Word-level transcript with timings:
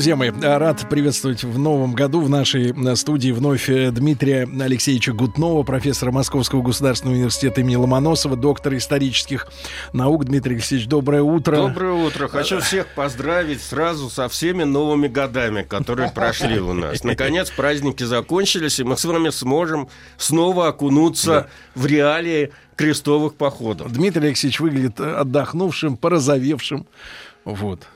Друзья 0.00 0.16
мои, 0.16 0.30
рад 0.30 0.88
приветствовать 0.88 1.44
в 1.44 1.58
новом 1.58 1.92
году 1.92 2.22
в 2.22 2.30
нашей 2.30 2.72
э, 2.72 2.96
студии 2.96 3.32
вновь 3.32 3.68
э, 3.68 3.90
Дмитрия 3.90 4.48
Алексеевича 4.58 5.12
Гутнова, 5.12 5.62
профессора 5.62 6.10
Московского 6.10 6.62
государственного 6.62 7.16
университета 7.16 7.60
имени 7.60 7.76
Ломоносова, 7.76 8.34
доктора 8.34 8.78
исторических 8.78 9.48
наук. 9.92 10.24
Дмитрий 10.24 10.54
Алексеевич, 10.54 10.88
доброе 10.88 11.20
утро. 11.20 11.56
Доброе 11.56 11.92
утро. 11.92 12.28
Хочу 12.28 12.60
всех 12.60 12.86
поздравить 12.94 13.60
сразу 13.60 14.08
со 14.08 14.30
всеми 14.30 14.62
новыми 14.62 15.06
годами, 15.06 15.64
которые 15.64 16.10
прошли 16.10 16.58
у 16.60 16.72
нас. 16.72 17.04
Наконец 17.04 17.50
праздники 17.50 18.02
закончились, 18.02 18.80
и 18.80 18.84
мы 18.84 18.96
с 18.96 19.04
вами 19.04 19.28
сможем 19.28 19.90
снова 20.16 20.68
окунуться 20.68 21.50
в 21.74 21.84
реалии 21.84 22.52
крестовых 22.74 23.34
походов. 23.34 23.92
Дмитрий 23.92 24.28
Алексеевич 24.28 24.60
выглядит 24.60 24.98
отдохнувшим, 24.98 25.98
порозовевшим. 25.98 26.86
Вот. 27.44 27.86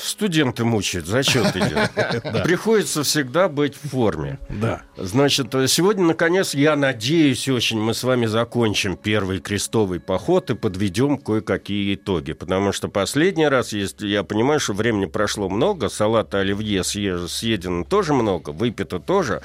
Студенты 0.00 0.64
мучают, 0.64 1.06
зачет 1.06 1.56
идет. 1.56 2.42
Приходится 2.44 3.02
всегда 3.02 3.48
быть 3.48 3.74
в 3.74 3.90
форме. 3.90 4.38
Да. 4.48 4.82
Значит, 4.96 5.48
сегодня, 5.68 6.04
наконец, 6.04 6.54
я 6.54 6.76
надеюсь 6.76 7.48
очень, 7.48 7.80
мы 7.80 7.94
с 7.94 8.02
вами 8.04 8.26
закончим 8.26 8.96
первый 8.96 9.40
крестовый 9.40 10.00
поход 10.00 10.50
и 10.50 10.54
подведем 10.54 11.18
кое-какие 11.18 11.94
итоги. 11.94 12.32
Потому 12.32 12.72
что 12.72 12.88
последний 12.88 13.48
раз, 13.48 13.72
если 13.72 14.08
я 14.08 14.22
понимаю, 14.22 14.60
что 14.60 14.72
времени 14.72 15.06
прошло 15.06 15.48
много, 15.48 15.88
салата 15.88 16.38
оливье 16.38 16.84
съедено 16.84 17.84
тоже 17.84 18.14
много, 18.14 18.50
выпито 18.50 19.00
тоже. 19.00 19.42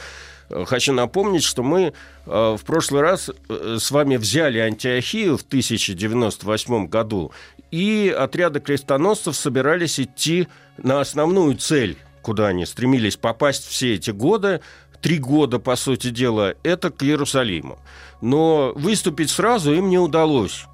Хочу 0.49 0.93
напомнить, 0.93 1.43
что 1.43 1.63
мы 1.63 1.93
э, 2.25 2.57
в 2.57 2.63
прошлый 2.65 3.01
раз 3.01 3.29
э, 3.49 3.77
с 3.79 3.91
вами 3.91 4.17
взяли 4.17 4.59
Антиохию 4.59 5.37
в 5.37 5.41
1098 5.41 6.87
году, 6.87 7.31
и 7.71 8.13
отряды 8.15 8.59
крестоносцев 8.59 9.35
собирались 9.35 9.99
идти 9.99 10.47
на 10.77 11.01
основную 11.01 11.55
цель, 11.55 11.97
куда 12.21 12.47
они 12.47 12.65
стремились 12.65 13.17
попасть 13.17 13.65
все 13.67 13.95
эти 13.95 14.11
годы, 14.11 14.61
три 15.01 15.17
года, 15.17 15.59
по 15.59 15.75
сути 15.75 16.09
дела, 16.09 16.55
это 16.63 16.91
к 16.91 17.03
Иерусалиму. 17.03 17.79
Но 18.21 18.73
выступить 18.75 19.29
сразу 19.29 19.73
им 19.73 19.89
не 19.89 19.97
удалось. 19.97 20.65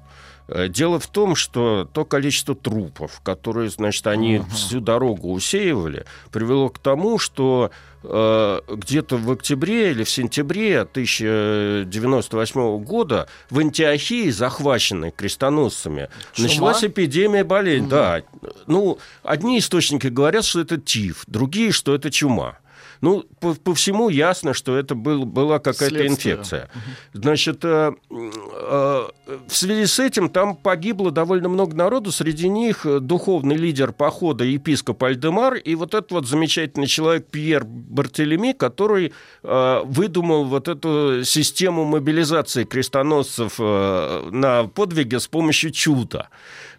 Э, 0.50 0.68
дело 0.68 0.98
в 0.98 1.06
том, 1.06 1.36
что 1.36 1.88
то 1.92 2.04
количество 2.04 2.54
трупов, 2.54 3.20
которые, 3.22 3.70
значит, 3.70 4.06
они 4.06 4.36
uh-huh. 4.36 4.50
всю 4.50 4.80
дорогу 4.80 5.32
усеивали, 5.32 6.04
привело 6.32 6.68
к 6.68 6.78
тому, 6.78 7.18
что 7.18 7.70
э, 7.70 7.89
где-то 8.02 9.16
в 9.16 9.30
октябре 9.30 9.90
или 9.90 10.04
в 10.04 10.10
сентябре 10.10 10.80
1098 10.80 12.82
года 12.82 13.28
в 13.50 13.58
Антиохии, 13.58 14.30
захваченной 14.30 15.10
крестоносцами, 15.10 16.08
Чума? 16.32 16.48
началась 16.48 16.84
эпидемия 16.84 17.44
болезни. 17.44 17.88
Uh-huh. 17.88 17.90
Да. 17.90 18.22
Ну, 18.66 18.98
одни 19.22 19.58
источники 19.58 20.06
говорят, 20.06 20.44
что 20.44 20.60
это 20.60 20.78
тиф, 20.78 21.24
другие, 21.26 21.72
что 21.72 21.94
это 21.94 22.10
чума. 22.10 22.58
Ну, 23.00 23.24
по, 23.40 23.54
по 23.54 23.74
всему 23.74 24.08
ясно, 24.10 24.52
что 24.52 24.76
это 24.76 24.94
был, 24.94 25.24
была 25.24 25.58
какая-то 25.58 26.06
инфекция. 26.06 26.68
Значит, 27.12 27.64
э, 27.64 27.92
э, 28.10 29.08
в 29.48 29.56
связи 29.56 29.86
с 29.86 29.98
этим 29.98 30.28
там 30.28 30.54
погибло 30.56 31.10
довольно 31.10 31.48
много 31.48 31.74
народу, 31.74 32.12
среди 32.12 32.48
них 32.48 32.86
духовный 33.00 33.56
лидер 33.56 33.92
похода 33.92 34.44
епископ 34.44 35.02
Альдемар 35.02 35.54
и 35.54 35.74
вот 35.74 35.94
этот 35.94 36.12
вот 36.12 36.26
замечательный 36.26 36.86
человек 36.86 37.26
Пьер 37.26 37.64
Бартелеми, 37.64 38.52
который 38.52 39.12
э, 39.42 39.80
выдумал 39.84 40.44
вот 40.44 40.68
эту 40.68 41.22
систему 41.24 41.84
мобилизации 41.84 42.64
крестоносцев 42.64 43.54
э, 43.58 44.28
на 44.30 44.64
подвиге 44.64 45.20
с 45.20 45.26
помощью 45.26 45.70
чуда. 45.70 46.28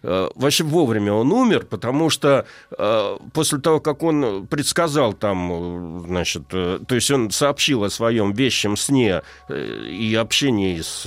Э, 0.02 0.28
вообще 0.34 0.64
вовремя 0.64 1.12
он 1.12 1.32
умер, 1.32 1.66
потому 1.68 2.10
что 2.10 2.46
э, 2.76 3.16
после 3.32 3.58
того, 3.58 3.80
как 3.80 4.02
он 4.02 4.46
предсказал 4.46 5.12
там, 5.12 6.11
значит, 6.12 6.44
э, 6.52 6.80
то 6.86 6.94
есть 6.94 7.10
он 7.10 7.30
сообщил 7.30 7.84
о 7.84 7.90
своем 7.90 8.32
вещем 8.32 8.76
сне 8.76 9.22
и 9.48 10.14
общении 10.18 10.80
с 10.80 11.06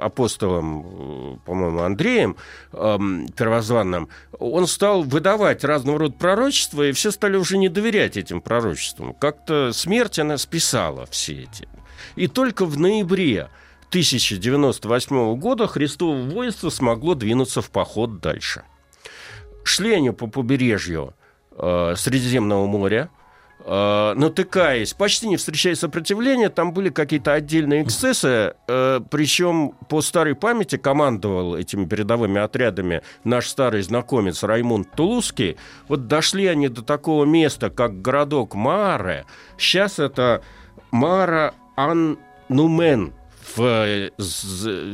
апостолом, 0.00 1.40
по-моему, 1.44 1.80
Андреем 1.80 2.36
эм, 2.72 3.28
Первозванным, 3.28 4.08
он 4.38 4.66
стал 4.66 5.02
выдавать 5.02 5.64
разного 5.64 5.98
рода 5.98 6.14
пророчества, 6.14 6.88
и 6.88 6.92
все 6.92 7.10
стали 7.10 7.36
уже 7.36 7.58
не 7.58 7.68
доверять 7.68 8.16
этим 8.16 8.40
пророчествам. 8.40 9.14
Как-то 9.14 9.72
смерть 9.72 10.18
она 10.18 10.38
списала 10.38 11.06
все 11.06 11.42
эти. 11.42 11.68
И 12.16 12.28
только 12.28 12.64
в 12.64 12.78
ноябре 12.78 13.48
1098 13.88 15.36
года 15.36 15.66
Христово 15.66 16.16
воинство 16.16 16.70
смогло 16.70 17.14
двинуться 17.14 17.62
в 17.62 17.70
поход 17.70 18.20
дальше. 18.20 18.62
Шли 19.64 19.94
они 19.94 20.10
по 20.10 20.26
побережью 20.26 21.14
э, 21.52 21.94
Средиземного 21.96 22.66
моря, 22.66 23.10
э, 23.68 24.14
натыкаясь, 24.14 24.94
почти 24.94 25.28
не 25.28 25.36
встречая 25.36 25.74
сопротивления, 25.74 26.48
там 26.48 26.72
были 26.72 26.88
какие-то 26.88 27.34
отдельные 27.34 27.82
эксцессы, 27.82 28.54
э, 28.66 29.00
причем 29.10 29.72
по 29.88 30.00
старой 30.00 30.34
памяти 30.34 30.76
командовал 30.76 31.56
этими 31.56 31.84
передовыми 31.84 32.40
отрядами 32.40 33.02
наш 33.24 33.46
старый 33.48 33.82
знакомец 33.82 34.42
Раймунд 34.42 34.90
Тулузский. 34.92 35.56
Вот 35.88 36.06
дошли 36.06 36.46
они 36.46 36.68
до 36.68 36.82
такого 36.82 37.24
места, 37.24 37.70
как 37.70 38.00
городок 38.00 38.54
Маре. 38.54 39.26
Сейчас 39.58 39.98
это 39.98 40.42
Мара 40.90 41.54
Ан-Нумен, 41.76 43.12
в 43.56 43.62
э, 43.62 44.10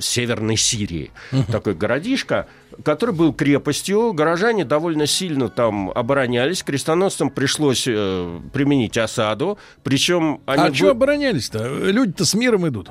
Северной 0.00 0.56
Сирии. 0.56 1.10
Такой 1.50 1.74
городишко, 1.74 2.46
который 2.82 3.14
был 3.14 3.32
крепостью. 3.32 4.12
Горожане 4.12 4.64
довольно 4.64 5.06
сильно 5.06 5.48
там 5.48 5.90
оборонялись. 5.90 6.62
Крестоносцам 6.62 7.30
пришлось 7.30 7.84
э, 7.86 8.40
применить 8.52 8.98
осаду. 8.98 9.58
Причем 9.82 10.40
они... 10.46 10.62
А 10.62 10.68
вы... 10.68 10.74
что 10.74 10.90
оборонялись-то? 10.90 11.90
Люди-то 11.90 12.24
с 12.24 12.34
миром 12.34 12.66
идут. 12.68 12.90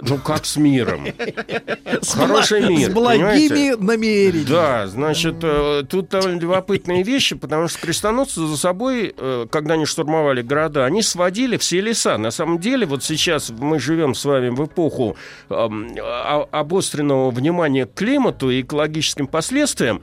Ну, 0.00 0.18
как 0.18 0.44
с 0.44 0.56
миром? 0.56 1.06
Хороший 2.14 2.68
мир. 2.68 2.90
С 2.90 2.92
благими 2.92 3.74
намерениями. 3.82 4.46
Да, 4.48 4.86
значит, 4.86 5.36
э, 5.42 5.82
тут 5.88 6.08
довольно 6.08 6.40
любопытные 6.40 7.02
вещи, 7.02 7.36
потому 7.36 7.68
что 7.68 7.80
крестоносцы 7.80 8.46
за 8.46 8.56
собой, 8.56 9.14
э, 9.16 9.46
когда 9.50 9.74
они 9.74 9.84
штурмовали 9.84 10.42
города, 10.42 10.84
они 10.84 11.02
сводили 11.02 11.56
все 11.56 11.80
леса. 11.80 12.18
На 12.18 12.30
самом 12.30 12.58
деле, 12.58 12.86
вот 12.86 13.04
сейчас 13.04 13.50
мы 13.50 13.78
живем 13.78 14.14
с 14.14 14.24
вами 14.24 14.48
в 14.48 14.64
эпоху 14.64 15.16
обостренного 15.48 17.30
внимания 17.30 17.86
к 17.86 17.94
климату 17.94 18.50
и 18.50 18.62
экологическим 18.62 19.26
последствиям. 19.26 20.02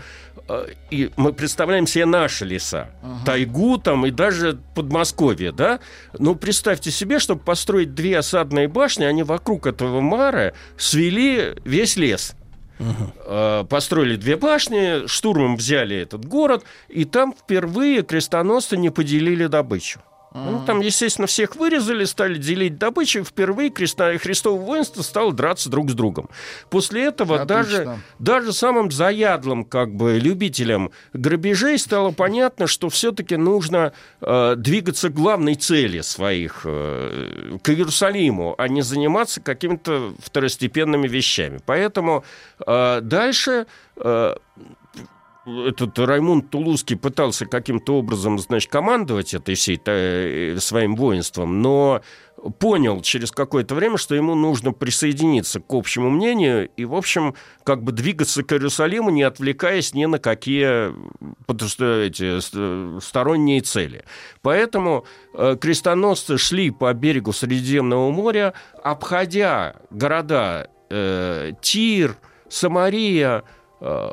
Э, 0.50 0.68
и 0.90 1.12
мы 1.16 1.32
представляем 1.32 1.86
себе 1.86 2.06
наши 2.06 2.44
леса, 2.44 2.90
ага. 3.02 3.26
тайгу 3.26 3.78
там 3.78 4.06
и 4.06 4.12
даже 4.12 4.60
Подмосковье, 4.76 5.52
да? 5.52 5.80
Но 6.18 6.36
представьте 6.36 6.92
себе, 6.92 7.20
чтобы 7.20 7.42
построить 7.42 7.94
две 7.94 8.18
осадные 8.18 8.68
башни, 8.68 9.04
они 9.04 9.24
вокруг 9.24 9.68
этого 9.68 10.01
мара 10.01 10.54
свели 10.78 11.56
весь 11.63 11.96
лес. 11.96 12.36
Uh-huh. 12.80 13.66
Построили 13.68 14.16
две 14.16 14.38
башни, 14.38 15.06
штурмом 15.06 15.57
взяли 15.57 15.98
этот 15.98 16.24
город, 16.24 16.63
и 16.88 17.04
там 17.04 17.34
впервые 17.34 18.04
крестоносцы 18.04 18.78
не 18.78 18.90
поделили 18.90 19.48
добычу. 19.48 20.00
Ну, 20.34 20.64
там, 20.66 20.81
естественно, 20.81 21.26
всех 21.26 21.56
вырезали, 21.56 22.06
стали 22.06 22.38
делить 22.38 22.78
добычу, 22.78 23.24
впервые 23.24 23.72
креста... 23.72 24.16
Христово 24.18 24.60
воинство 24.60 25.02
стало 25.02 25.34
драться 25.34 25.70
друг 25.70 25.90
с 25.90 25.94
другом. 25.94 26.30
После 26.70 27.06
этого 27.06 27.46
даже, 27.46 27.98
даже 28.20 28.54
самым 28.54 28.92
заядлым 28.92 29.64
как 29.66 29.96
бы, 29.96 30.20
любителям 30.20 30.92
грабежей 31.14 31.80
стало 31.80 32.12
понятно, 32.12 32.68
что 32.68 32.90
все-таки 32.90 33.38
нужно 33.38 33.94
э, 34.22 34.56
двигаться 34.56 35.10
к 35.10 35.14
главной 35.14 35.56
цели 35.56 36.02
своих, 36.02 36.62
э, 36.64 37.58
к 37.64 37.70
Иерусалиму, 37.70 38.54
а 38.58 38.68
не 38.68 38.84
заниматься 38.84 39.42
какими-то 39.42 40.14
второстепенными 40.20 41.08
вещами. 41.08 41.60
Поэтому 41.66 42.24
э, 42.66 43.02
дальше... 43.02 43.66
Э, 43.96 44.36
этот 45.68 45.98
Раймунд 46.00 46.50
Тулузский 46.50 46.98
пытался 46.98 47.46
каким-то 47.46 47.98
образом, 47.98 48.40
значит, 48.40 48.72
командовать 48.72 49.34
этой 49.34 49.56
всей 49.56 49.80
э, 49.86 50.57
своим 50.60 50.96
воинством, 50.96 51.62
но 51.62 52.01
понял 52.60 53.01
через 53.01 53.31
какое-то 53.31 53.75
время, 53.75 53.98
что 53.98 54.16
ему 54.16 54.36
нужно 54.36 54.72
присоединиться 54.72 55.60
к 55.60 55.74
общему 55.74 56.10
мнению 56.10 56.69
и, 56.75 56.86
в 56.86 56.96
общем, 56.96 57.36
как 57.63 57.84
бы 57.84 57.92
двигаться 57.92 58.44
к 58.44 58.54
Иерусалиму, 58.54 59.10
не 59.10 59.24
отвлекаясь 59.24 59.94
ни 59.94 60.06
на 60.06 60.19
какие 60.19 60.94
эти, 61.48 62.40
сторонние 63.02 63.62
цели. 63.62 64.06
Поэтому 64.42 65.06
э, 65.34 65.57
крестоносцы 65.60 66.38
шли 66.38 66.72
по 66.72 66.94
берегу 66.94 67.34
Средиземного 67.34 68.12
моря, 68.12 68.54
обходя 68.84 69.75
города 69.90 70.69
э, 70.90 71.52
Тир, 71.62 72.18
Самария, 72.50 73.44
э, 73.81 74.12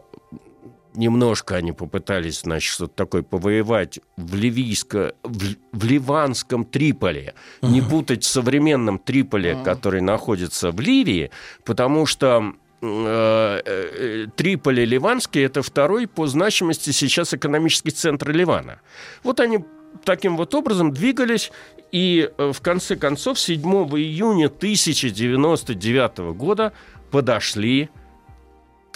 немножко 0.96 1.56
они 1.56 1.72
попытались, 1.72 2.40
значит, 2.40 2.72
что-то 2.72 2.94
такое 2.94 3.22
повоевать 3.22 4.00
в, 4.16 4.34
ливийско, 4.34 5.14
в, 5.22 5.54
в 5.72 5.84
ливанском 5.84 6.64
Триполе. 6.64 7.34
Uh-huh. 7.60 7.70
Не 7.70 7.82
путать 7.82 8.24
с 8.24 8.28
современным 8.28 8.98
Триполе, 8.98 9.52
uh-huh. 9.52 9.64
который 9.64 10.00
находится 10.00 10.70
в 10.70 10.80
Ливии, 10.80 11.30
потому 11.64 12.06
что 12.06 12.54
э, 12.80 13.60
э, 13.64 14.26
Триполи 14.36 14.84
Ливанский– 14.84 15.42
это 15.44 15.62
второй 15.62 16.06
по 16.06 16.26
значимости 16.26 16.90
сейчас 16.90 17.34
экономический 17.34 17.90
центр 17.90 18.30
Ливана. 18.30 18.80
Вот 19.22 19.40
они 19.40 19.64
таким 20.04 20.36
вот 20.36 20.54
образом 20.54 20.92
двигались, 20.92 21.52
и 21.92 22.30
э, 22.36 22.52
в 22.52 22.60
конце 22.60 22.96
концов 22.96 23.38
7 23.38 23.60
июня 23.60 24.46
1099 24.46 26.18
года 26.36 26.72
подошли 27.10 27.86
к 27.86 27.90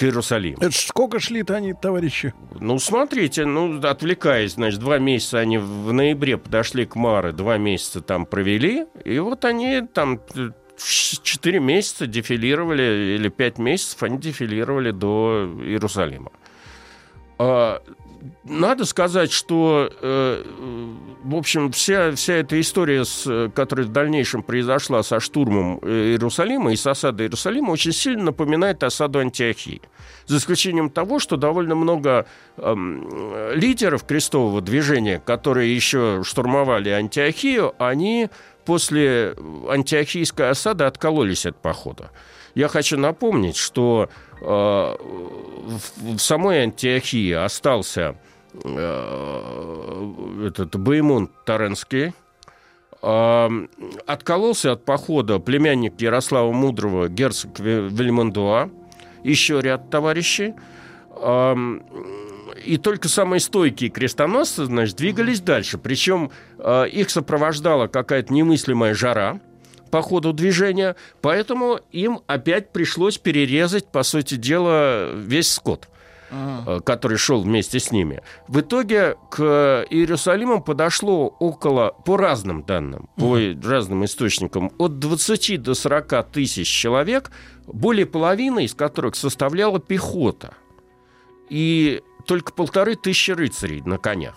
Иерусалиму. 0.04 0.58
Это 0.60 0.76
сколько 0.76 1.20
шли-то 1.20 1.56
они, 1.56 1.74
товарищи? 1.74 2.34
Ну, 2.58 2.78
смотрите, 2.78 3.44
ну, 3.44 3.80
отвлекаясь, 3.80 4.54
значит, 4.54 4.80
два 4.80 4.98
месяца 4.98 5.38
они 5.38 5.58
в 5.58 5.92
ноябре 5.92 6.38
подошли 6.38 6.86
к 6.86 6.96
Мары, 6.96 7.32
два 7.32 7.58
месяца 7.58 8.00
там 8.00 8.26
провели, 8.26 8.86
и 9.04 9.18
вот 9.18 9.44
они 9.44 9.82
там 9.82 10.20
четыре 10.78 11.60
месяца 11.60 12.06
дефилировали, 12.06 13.16
или 13.16 13.28
пять 13.28 13.58
месяцев 13.58 14.02
они 14.02 14.18
дефилировали 14.18 14.90
до 14.90 15.50
Иерусалима. 15.62 16.30
Надо 18.44 18.84
сказать, 18.84 19.32
что, 19.32 19.90
э, 20.00 20.44
в 21.24 21.34
общем, 21.34 21.72
вся, 21.72 22.12
вся 22.12 22.34
эта 22.34 22.60
история, 22.60 23.04
с, 23.04 23.50
которая 23.54 23.86
в 23.86 23.92
дальнейшем 23.92 24.42
произошла 24.42 25.02
со 25.02 25.20
штурмом 25.20 25.78
э, 25.82 26.10
Иерусалима 26.10 26.72
и 26.72 26.76
с 26.76 26.86
осадой 26.86 27.26
Иерусалима, 27.26 27.70
очень 27.70 27.92
сильно 27.92 28.24
напоминает 28.24 28.82
осаду 28.82 29.20
Антиохии. 29.20 29.80
За 30.26 30.36
исключением 30.36 30.90
того, 30.90 31.18
что 31.18 31.36
довольно 31.36 31.74
много 31.74 32.26
э, 32.56 33.52
лидеров 33.54 34.04
крестового 34.04 34.60
движения, 34.60 35.20
которые 35.24 35.74
еще 35.74 36.22
штурмовали 36.24 36.90
Антиохию, 36.90 37.74
они 37.78 38.28
после 38.64 39.34
антиохийской 39.68 40.50
осады 40.50 40.84
откололись 40.84 41.46
от 41.46 41.56
похода. 41.56 42.10
Я 42.54 42.68
хочу 42.68 42.98
напомнить, 42.98 43.56
что 43.56 44.08
э, 44.40 44.44
в, 44.44 46.18
самой 46.18 46.62
Антиохии 46.62 47.32
остался 47.32 48.16
э, 48.64 50.46
этот 50.46 50.76
Баймун 50.76 51.30
Таренский, 51.44 52.12
откололся 53.02 54.72
от 54.72 54.84
похода 54.84 55.38
племянник 55.38 55.98
Ярослава 56.02 56.52
Мудрого, 56.52 57.08
герцог 57.08 57.58
Вельмондуа, 57.58 58.68
еще 59.24 59.62
ряд 59.62 59.88
товарищей. 59.88 60.52
И 62.66 62.76
только 62.76 63.08
самые 63.08 63.40
стойкие 63.40 63.88
крестоносцы, 63.88 64.66
значит, 64.66 64.96
двигались 64.96 65.40
дальше. 65.40 65.78
Причем 65.78 66.30
э, 66.58 66.88
их 66.88 67.08
сопровождала 67.08 67.86
какая-то 67.86 68.34
немыслимая 68.34 68.92
жара– 68.92 69.40
по 69.90 70.02
ходу 70.02 70.32
движения, 70.32 70.96
поэтому 71.20 71.80
им 71.92 72.20
опять 72.26 72.72
пришлось 72.72 73.18
перерезать, 73.18 73.90
по 73.90 74.02
сути 74.02 74.36
дела, 74.36 75.12
весь 75.12 75.52
скот 75.52 75.88
ага. 76.30 76.80
который 76.80 77.18
шел 77.18 77.42
вместе 77.42 77.80
с 77.80 77.90
ними. 77.90 78.22
В 78.48 78.60
итоге 78.60 79.16
к 79.30 79.86
Иерусалиму 79.90 80.62
подошло 80.62 81.28
около, 81.38 81.94
по 82.04 82.16
разным 82.16 82.62
данным, 82.62 83.08
по 83.16 83.36
ага. 83.36 83.68
разным 83.68 84.04
источникам, 84.04 84.72
от 84.78 84.98
20 84.98 85.62
до 85.62 85.74
40 85.74 86.30
тысяч 86.30 86.68
человек, 86.68 87.30
более 87.66 88.06
половины 88.06 88.64
из 88.64 88.74
которых 88.74 89.16
составляла 89.16 89.80
пехота. 89.80 90.54
И 91.48 92.02
только 92.26 92.52
полторы 92.52 92.94
тысячи 92.94 93.32
рыцарей 93.32 93.82
на 93.82 93.98
конях. 93.98 94.36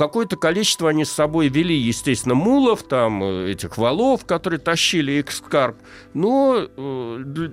Какое-то 0.00 0.38
количество 0.38 0.88
они 0.88 1.04
с 1.04 1.12
собой 1.12 1.48
вели, 1.48 1.76
естественно, 1.76 2.34
мулов, 2.34 2.84
там, 2.84 3.22
э, 3.22 3.50
этих 3.50 3.76
валов, 3.76 4.24
которые 4.24 4.58
тащили 4.58 5.12
их 5.12 5.30
скарб. 5.30 5.76
Но, 6.14 6.56
э, 6.74 7.50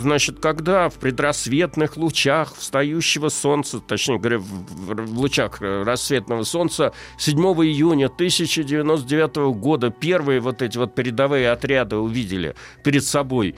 значит, 0.00 0.40
когда 0.40 0.88
в 0.88 0.94
предрассветных 0.94 1.96
лучах 1.96 2.56
встающего 2.56 3.28
солнца, 3.28 3.78
точнее 3.78 4.18
говоря, 4.18 4.38
в 4.40 5.16
лучах 5.16 5.60
рассветного 5.60 6.42
солнца 6.42 6.94
7 7.18 7.38
июня 7.38 8.08
1099 8.08 9.52
года 9.52 9.90
первые 9.90 10.40
вот 10.40 10.62
эти 10.62 10.76
вот 10.76 10.96
передовые 10.96 11.52
отряды 11.52 11.94
увидели 11.94 12.56
перед 12.82 13.04
собой 13.04 13.54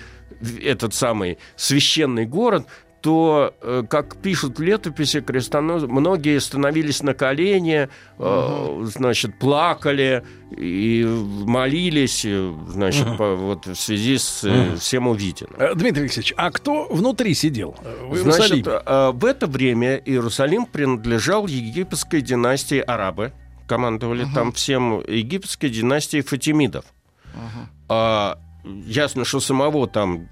этот 0.63 0.93
самый 0.93 1.39
священный 1.57 2.27
город, 2.27 2.67
то, 3.05 3.55
э, 3.61 3.83
как 3.87 4.17
пишут 4.17 4.59
в 4.59 4.63
летописи 4.63 5.21
крестоносцы, 5.21 5.87
многие 5.87 6.41
становились 6.41 7.03
на 7.03 7.13
колени, 7.13 7.91
угу. 8.17 8.87
значит, 8.87 9.39
плакали 9.39 10.25
и 10.57 11.05
молились, 11.05 12.25
э, 12.25 12.55
значит, 12.67 13.07
угу. 13.07 13.17
по, 13.19 13.35
вот 13.35 13.67
в 13.67 13.75
связи 13.75 14.17
с 14.17 14.43
угу. 14.43 14.79
всем 14.79 15.07
увиденным. 15.07 15.77
Дмитрий 15.77 16.05
Алексеевич, 16.05 16.33
а 16.39 16.51
кто 16.51 16.87
внутри 16.87 17.35
сидел 17.35 17.77
в 18.09 18.17
Значит, 18.17 18.67
в 18.67 19.25
это 19.27 19.47
время 19.49 19.97
Иерусалим 19.97 20.65
принадлежал 20.65 21.47
египетской 21.47 22.23
династии 22.23 22.79
арабы, 22.79 23.35
командовали 23.67 24.25
угу. 24.25 24.35
там 24.35 24.53
всем 24.53 25.03
египетской 25.07 25.69
династии 25.69 26.23
фатимидов. 26.23 26.87
Угу. 27.35 27.69
А 27.91 28.39
Ясно, 28.65 29.25
что 29.25 29.41
самого 29.41 29.87
там 29.87 30.29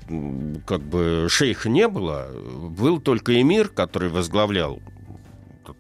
как 0.67 0.83
бы 0.83 1.27
шейха 1.29 1.69
не 1.69 1.87
было. 1.87 2.29
Был 2.33 3.01
только 3.01 3.41
эмир, 3.41 3.69
который 3.69 4.09
возглавлял. 4.09 4.81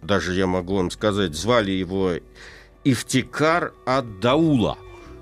Даже 0.03 0.35
я 0.35 0.47
могу 0.47 0.77
вам 0.77 0.91
сказать, 0.91 1.35
звали 1.35 1.71
его 1.71 2.13
Ифтикар 2.85 3.73
ад-Даула. 3.87 4.77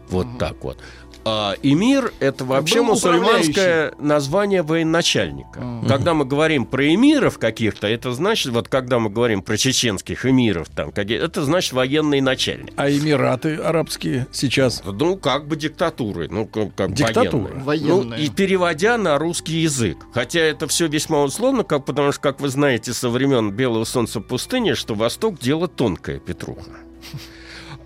Вот 0.09 0.27
угу. 0.27 0.38
так 0.38 0.65
вот. 0.65 0.79
А 1.25 1.55
эмир– 1.62 2.12
это 2.20 2.44
вообще 2.44 2.82
мусульманское 2.82 3.93
название 3.98 4.62
военачальника. 4.62 5.60
Uh-huh. 5.60 5.89
Когда 5.89 6.15
мы 6.15 6.24
говорим 6.24 6.65
про 6.65 6.94
эмиров 6.94 7.39
каких-то, 7.39 7.86
это 7.86 8.12
значит, 8.12 8.53
вот 8.53 8.69
когда 8.69 8.98
мы 8.98 9.10
говорим 9.10 9.43
про 9.43 9.56
чеченских 9.56 10.24
эмиров, 10.24 10.69
там, 10.70 10.91
это 10.94 11.44
значит 11.44 11.72
военный 11.72 12.20
начальник. 12.20 12.72
А 12.77 12.91
эмираты 12.91 13.56
арабские 13.56 14.27
сейчас? 14.32 14.82
Ну, 14.84 15.17
как 15.17 15.46
бы 15.46 15.56
диктатуры. 15.56 16.29
Ну, 16.31 16.46
как, 16.46 16.74
как 16.74 16.94
Диктатуры. 16.94 17.60
Военные. 17.60 18.05
Ну, 18.05 18.17
и 18.17 18.29
переводя 18.29 18.96
на 18.96 19.19
русский 19.19 19.58
язык. 19.58 19.98
Хотя 20.12 20.41
это 20.41 20.67
все 20.69 20.86
весьма 20.86 21.22
условно, 21.22 21.65
как, 21.65 21.84
потому 21.84 22.12
что, 22.12 22.20
как 22.20 22.41
вы 22.41 22.48
знаете, 22.48 22.93
со 22.93 23.08
времен 23.08 23.50
Белого 23.50 23.84
солнца 23.84 24.20
пустыни, 24.20 24.72
что 24.72 24.94
Восток– 24.94 25.39
дело 25.41 25.69
тонкое, 25.69 26.19
Петруха. 26.19 26.70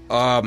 А, 0.08 0.44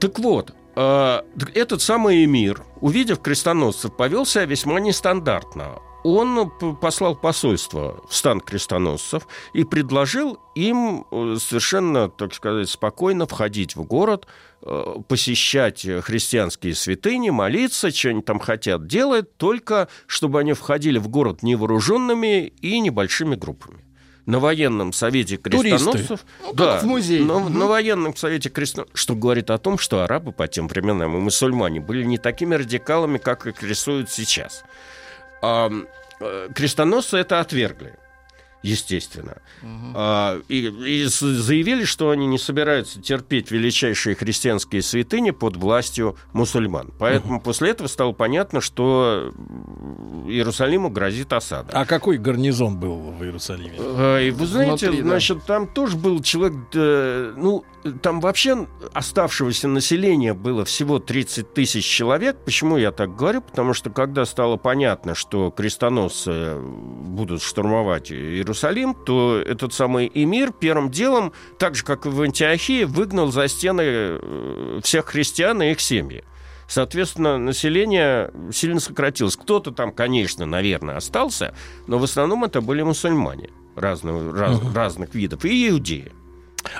так 0.00 0.18
вот, 0.18 0.52
Э, 0.76 1.22
этот 1.54 1.82
самый 1.82 2.24
эмир, 2.24 2.62
увидев 2.80 3.20
крестоносцев, 3.20 3.96
повел 3.96 4.26
себя 4.26 4.44
весьма 4.44 4.80
нестандартно. 4.80 5.78
Он 6.02 6.50
послал 6.80 7.14
посольство 7.14 8.02
в 8.08 8.14
стан 8.14 8.40
крестоносцев 8.40 9.28
и 9.52 9.64
предложил 9.64 10.38
им 10.54 11.04
э, 11.10 11.36
совершенно, 11.38 12.08
так 12.08 12.32
сказать, 12.32 12.70
спокойно 12.70 13.26
входить 13.26 13.76
в 13.76 13.82
город, 13.82 14.26
э, 14.62 14.94
посещать 15.08 15.86
христианские 16.02 16.74
святыни, 16.74 17.28
молиться, 17.28 17.90
что 17.90 18.10
они 18.10 18.22
там 18.22 18.38
хотят 18.38 18.86
делать, 18.86 19.36
только 19.36 19.88
чтобы 20.06 20.40
они 20.40 20.54
входили 20.54 20.98
в 20.98 21.08
город 21.08 21.42
невооруженными 21.42 22.46
и 22.46 22.80
небольшими 22.80 23.34
группами 23.34 23.84
на 24.30 24.38
военном 24.38 24.92
совете 24.92 25.36
крестоносцев, 25.36 26.20
ну, 26.42 26.52
да, 26.52 26.78
в 26.78 26.84
музее, 26.84 27.24
на, 27.24 27.36
угу. 27.36 27.48
на 27.48 27.66
военном 27.66 28.16
совете 28.16 28.48
крестоносцев, 28.48 28.96
что 28.96 29.14
говорит 29.14 29.50
о 29.50 29.58
том, 29.58 29.78
что 29.78 30.04
арабы 30.04 30.32
по 30.32 30.46
тем 30.46 30.68
временам 30.68 31.16
и 31.16 31.20
мусульмане 31.20 31.80
были 31.80 32.04
не 32.04 32.16
такими 32.16 32.54
радикалами, 32.54 33.18
как 33.18 33.46
их 33.46 33.62
рисуют 33.62 34.10
сейчас. 34.10 34.62
А, 35.42 35.70
крестоносцы 36.54 37.16
это 37.16 37.40
отвергли. 37.40 37.94
Естественно. 38.62 39.38
Угу. 39.62 39.92
А, 39.94 40.40
и, 40.48 40.66
и 40.66 41.04
заявили, 41.04 41.84
что 41.84 42.10
они 42.10 42.26
не 42.26 42.38
собираются 42.38 43.00
терпеть 43.00 43.50
величайшие 43.50 44.14
христианские 44.14 44.82
святыни 44.82 45.30
под 45.30 45.56
властью 45.56 46.16
мусульман. 46.32 46.92
Поэтому 46.98 47.36
угу. 47.36 47.44
после 47.44 47.70
этого 47.70 47.88
стало 47.88 48.12
понятно, 48.12 48.60
что 48.60 49.32
Иерусалиму 50.26 50.90
грозит 50.90 51.32
осада. 51.32 51.70
А 51.72 51.84
какой 51.86 52.18
гарнизон 52.18 52.78
был 52.78 52.96
в 52.96 53.22
Иерусалиме? 53.24 53.76
А, 53.78 54.18
и 54.18 54.30
вы 54.30 54.46
знаете, 54.46 54.88
Внутри, 54.88 55.02
значит, 55.02 55.38
да. 55.38 55.44
там 55.46 55.66
тоже 55.66 55.96
был 55.96 56.22
человек, 56.22 56.56
ну, 56.74 57.64
там 58.02 58.20
вообще 58.20 58.66
оставшегося 58.92 59.68
населения 59.68 60.34
было 60.34 60.64
всего 60.64 60.98
30 60.98 61.54
тысяч 61.54 61.84
человек. 61.84 62.36
Почему 62.44 62.76
я 62.76 62.92
так 62.92 63.16
говорю? 63.16 63.40
Потому 63.40 63.74
что 63.74 63.90
когда 63.90 64.24
стало 64.26 64.56
понятно, 64.56 65.14
что 65.14 65.50
крестоносцы 65.50 66.56
будут 66.58 67.42
штурмовать 67.42 68.12
Иерусалим, 68.12 68.49
то 69.04 69.42
этот 69.44 69.72
самый 69.72 70.10
эмир 70.12 70.52
первым 70.52 70.90
делом, 70.90 71.32
так 71.58 71.74
же, 71.74 71.84
как 71.84 72.06
и 72.06 72.08
в 72.08 72.20
Антиохии, 72.22 72.84
выгнал 72.84 73.30
за 73.32 73.48
стены 73.48 73.82
э, 73.84 74.80
всех 74.82 75.06
христиан 75.06 75.62
и 75.62 75.70
их 75.70 75.80
семьи. 75.80 76.24
Соответственно, 76.68 77.36
население 77.36 78.30
сильно 78.52 78.78
сократилось. 78.78 79.36
Кто-то 79.36 79.72
там, 79.72 79.92
конечно, 79.92 80.46
наверное, 80.46 80.96
остался, 80.96 81.54
но 81.88 81.98
в 81.98 82.04
основном 82.04 82.44
это 82.44 82.60
были 82.60 82.82
мусульмане 82.82 83.50
разного, 83.74 84.32
раз, 84.32 84.58
uh-huh. 84.58 84.74
разных 84.74 85.14
видов 85.14 85.44
и 85.44 85.68
иудеи. 85.68 86.12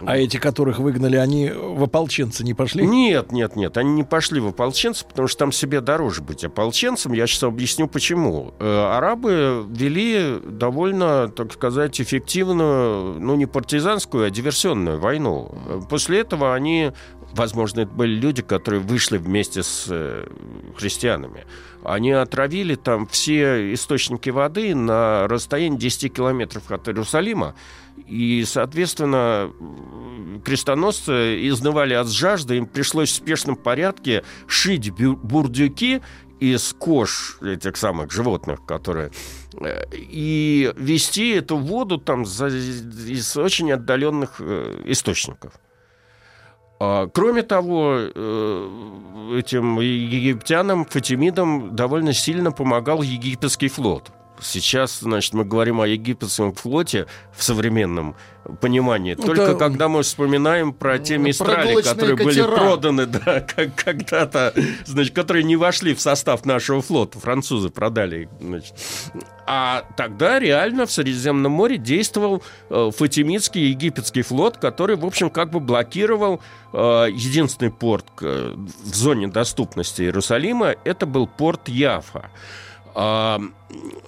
А 0.00 0.16
эти, 0.16 0.36
которых 0.36 0.78
выгнали, 0.78 1.16
они 1.16 1.50
в 1.50 1.82
ополченцы 1.82 2.44
не 2.44 2.54
пошли? 2.54 2.86
Нет, 2.86 3.32
нет, 3.32 3.56
нет, 3.56 3.76
они 3.76 3.92
не 3.92 4.04
пошли 4.04 4.40
в 4.40 4.48
ополченцы, 4.48 5.04
потому 5.06 5.28
что 5.28 5.38
там 5.38 5.52
себе 5.52 5.80
дороже 5.80 6.22
быть 6.22 6.44
ополченцем. 6.44 7.12
Я 7.12 7.26
сейчас 7.26 7.44
объясню, 7.44 7.86
почему. 7.86 8.54
Э, 8.58 8.96
арабы 8.96 9.66
вели 9.68 10.38
довольно, 10.44 11.28
так 11.28 11.52
сказать, 11.52 12.00
эффективную, 12.00 13.20
ну, 13.20 13.34
не 13.36 13.46
партизанскую, 13.46 14.26
а 14.26 14.30
диверсионную 14.30 14.98
войну. 14.98 15.54
После 15.88 16.20
этого 16.20 16.54
они 16.54 16.92
возможно, 17.32 17.80
это 17.80 17.92
были 17.92 18.14
люди, 18.14 18.42
которые 18.42 18.80
вышли 18.80 19.18
вместе 19.18 19.62
с 19.62 19.86
э, 19.88 20.26
христианами. 20.76 21.44
Они 21.84 22.12
отравили 22.12 22.74
там 22.74 23.06
все 23.06 23.72
источники 23.72 24.30
воды 24.30 24.74
на 24.74 25.26
расстоянии 25.28 25.78
10 25.78 26.12
километров 26.12 26.70
от 26.70 26.88
Иерусалима. 26.88 27.54
И, 28.10 28.44
соответственно, 28.44 29.52
крестоносцы 30.44 31.46
изнывали 31.48 31.94
от 31.94 32.08
жажды, 32.08 32.56
им 32.56 32.66
пришлось 32.66 33.12
в 33.12 33.14
спешном 33.14 33.54
порядке 33.54 34.24
шить 34.48 34.90
бурдюки 34.90 36.02
из 36.40 36.72
кож 36.72 37.38
этих 37.40 37.76
самых 37.76 38.10
животных, 38.10 38.66
которые 38.66 39.12
э, 39.60 39.84
и 39.92 40.72
вести 40.76 41.30
эту 41.30 41.56
воду 41.56 41.98
там 41.98 42.22
из 42.22 43.36
очень 43.36 43.70
отдаленных 43.70 44.40
э, 44.40 44.82
источников. 44.86 45.52
А, 46.80 47.06
кроме 47.06 47.42
того, 47.42 47.94
э, 47.96 49.38
этим 49.38 49.78
египтянам, 49.78 50.84
фатимидам 50.84 51.76
довольно 51.76 52.12
сильно 52.12 52.50
помогал 52.50 53.02
египетский 53.02 53.68
флот. 53.68 54.10
Сейчас, 54.42 55.00
значит, 55.00 55.34
мы 55.34 55.44
говорим 55.44 55.80
о 55.80 55.86
египетском 55.86 56.52
флоте 56.52 57.06
в 57.36 57.42
современном 57.42 58.16
понимании. 58.60 59.14
Ну, 59.18 59.26
Только 59.26 59.54
когда 59.54 59.88
мы 59.88 60.02
вспоминаем 60.02 60.72
про 60.72 60.98
те 60.98 61.18
мистрали, 61.18 61.80
которые 61.82 62.16
катера. 62.16 62.24
были 62.24 62.42
проданы, 62.42 63.06
да, 63.06 63.40
как 63.40 63.74
когда-то, 63.74 64.54
значит, 64.86 65.14
которые 65.14 65.44
не 65.44 65.56
вошли 65.56 65.94
в 65.94 66.00
состав 66.00 66.44
нашего 66.46 66.80
флота, 66.82 67.18
французы 67.18 67.70
продали 67.70 68.22
их, 68.22 68.28
значит. 68.40 68.74
А 69.46 69.84
тогда 69.96 70.38
реально 70.38 70.86
в 70.86 70.92
Средиземном 70.92 71.52
море 71.52 71.76
действовал 71.76 72.42
э, 72.70 72.90
фатимидский 72.96 73.68
египетский 73.68 74.22
флот, 74.22 74.56
который, 74.56 74.96
в 74.96 75.04
общем, 75.04 75.28
как 75.28 75.50
бы 75.50 75.60
блокировал 75.60 76.40
э, 76.72 76.78
единственный 77.12 77.72
порт 77.72 78.06
э, 78.20 78.54
в 78.56 78.94
зоне 78.94 79.28
доступности 79.28 80.02
Иерусалима, 80.02 80.76
это 80.84 81.04
был 81.06 81.26
порт 81.26 81.68
Яфа. 81.68 82.30
А, 82.94 83.40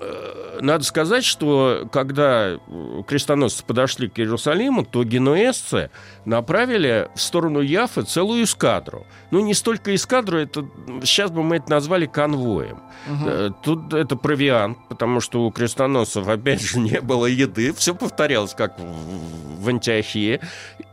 э, 0.00 0.58
надо 0.60 0.84
сказать, 0.84 1.24
что 1.24 1.88
когда 1.92 2.58
крестоносцы 3.06 3.64
подошли 3.64 4.08
к 4.08 4.18
Иерусалиму, 4.18 4.84
то 4.84 5.04
генуэзцы 5.04 5.90
направили 6.24 7.08
в 7.14 7.20
сторону 7.20 7.60
Яфы 7.60 8.02
целую 8.02 8.44
эскадру. 8.44 9.06
Ну, 9.30 9.40
не 9.40 9.54
столько 9.54 9.94
эскадру, 9.94 10.38
это, 10.38 10.66
сейчас 11.02 11.30
бы 11.30 11.42
мы 11.42 11.56
это 11.56 11.70
назвали 11.70 12.06
конвоем. 12.06 12.80
Угу. 13.08 13.54
Тут 13.62 13.94
это 13.94 14.16
провиант, 14.16 14.78
потому 14.88 15.20
что 15.20 15.44
у 15.44 15.50
крестоносцев, 15.50 16.26
опять 16.28 16.62
же, 16.62 16.78
не 16.78 17.00
было 17.00 17.26
еды. 17.26 17.72
Все 17.72 17.94
повторялось, 17.94 18.54
как 18.54 18.78
в 18.78 19.68
Антиохии. 19.68 20.40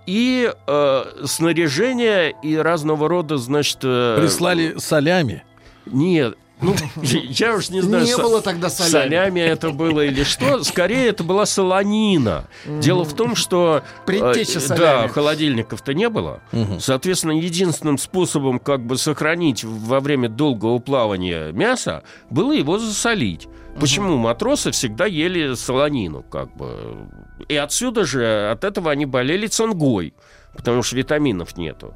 И 0.06 0.52
э, 0.68 1.04
снаряжение 1.26 2.36
и 2.44 2.56
разного 2.56 3.08
рода, 3.08 3.38
значит... 3.38 3.80
Э, 3.84 4.18
Прислали 4.20 4.76
солями. 4.78 5.44
Нет, 5.86 6.38
ну, 6.62 6.76
я 7.02 7.56
уж 7.56 7.70
не 7.70 7.82
знаю, 7.82 8.06
не 8.06 8.18
было 8.18 8.42
тогда 8.42 8.70
солями. 8.70 8.92
солями 8.92 9.40
это 9.40 9.72
было 9.72 10.02
или 10.02 10.24
что. 10.24 10.64
Скорее, 10.64 11.08
это 11.08 11.24
была 11.24 11.46
солонина. 11.46 12.48
Дело 12.66 13.04
в 13.06 13.14
том, 13.14 13.36
что... 13.36 13.84
Предтеча 14.06 14.60
солями. 14.60 14.80
Да, 14.80 15.08
холодильников-то 15.08 15.94
не 15.94 16.10
было. 16.10 16.42
Соответственно, 16.80 17.34
единственным 17.34 17.98
способом 17.98 18.60
как 18.60 18.82
бы 18.86 18.98
сохранить 18.98 19.64
во 19.64 20.00
время 20.00 20.30
долгого 20.30 20.80
плавания 20.80 21.52
мясо 21.52 22.04
было 22.30 22.52
его 22.52 22.78
засолить. 22.78 23.48
Почему 23.80 24.18
матросы 24.18 24.72
всегда 24.72 25.06
ели 25.06 25.54
солонину, 25.54 26.24
как 26.24 26.54
бы. 26.56 26.98
И 27.48 27.56
отсюда 27.56 28.04
же, 28.04 28.50
от 28.52 28.64
этого 28.66 28.92
они 28.92 29.06
болели 29.06 29.48
цингой, 29.48 30.14
потому 30.56 30.84
что 30.84 30.98
витаминов 30.98 31.56
нету. 31.56 31.94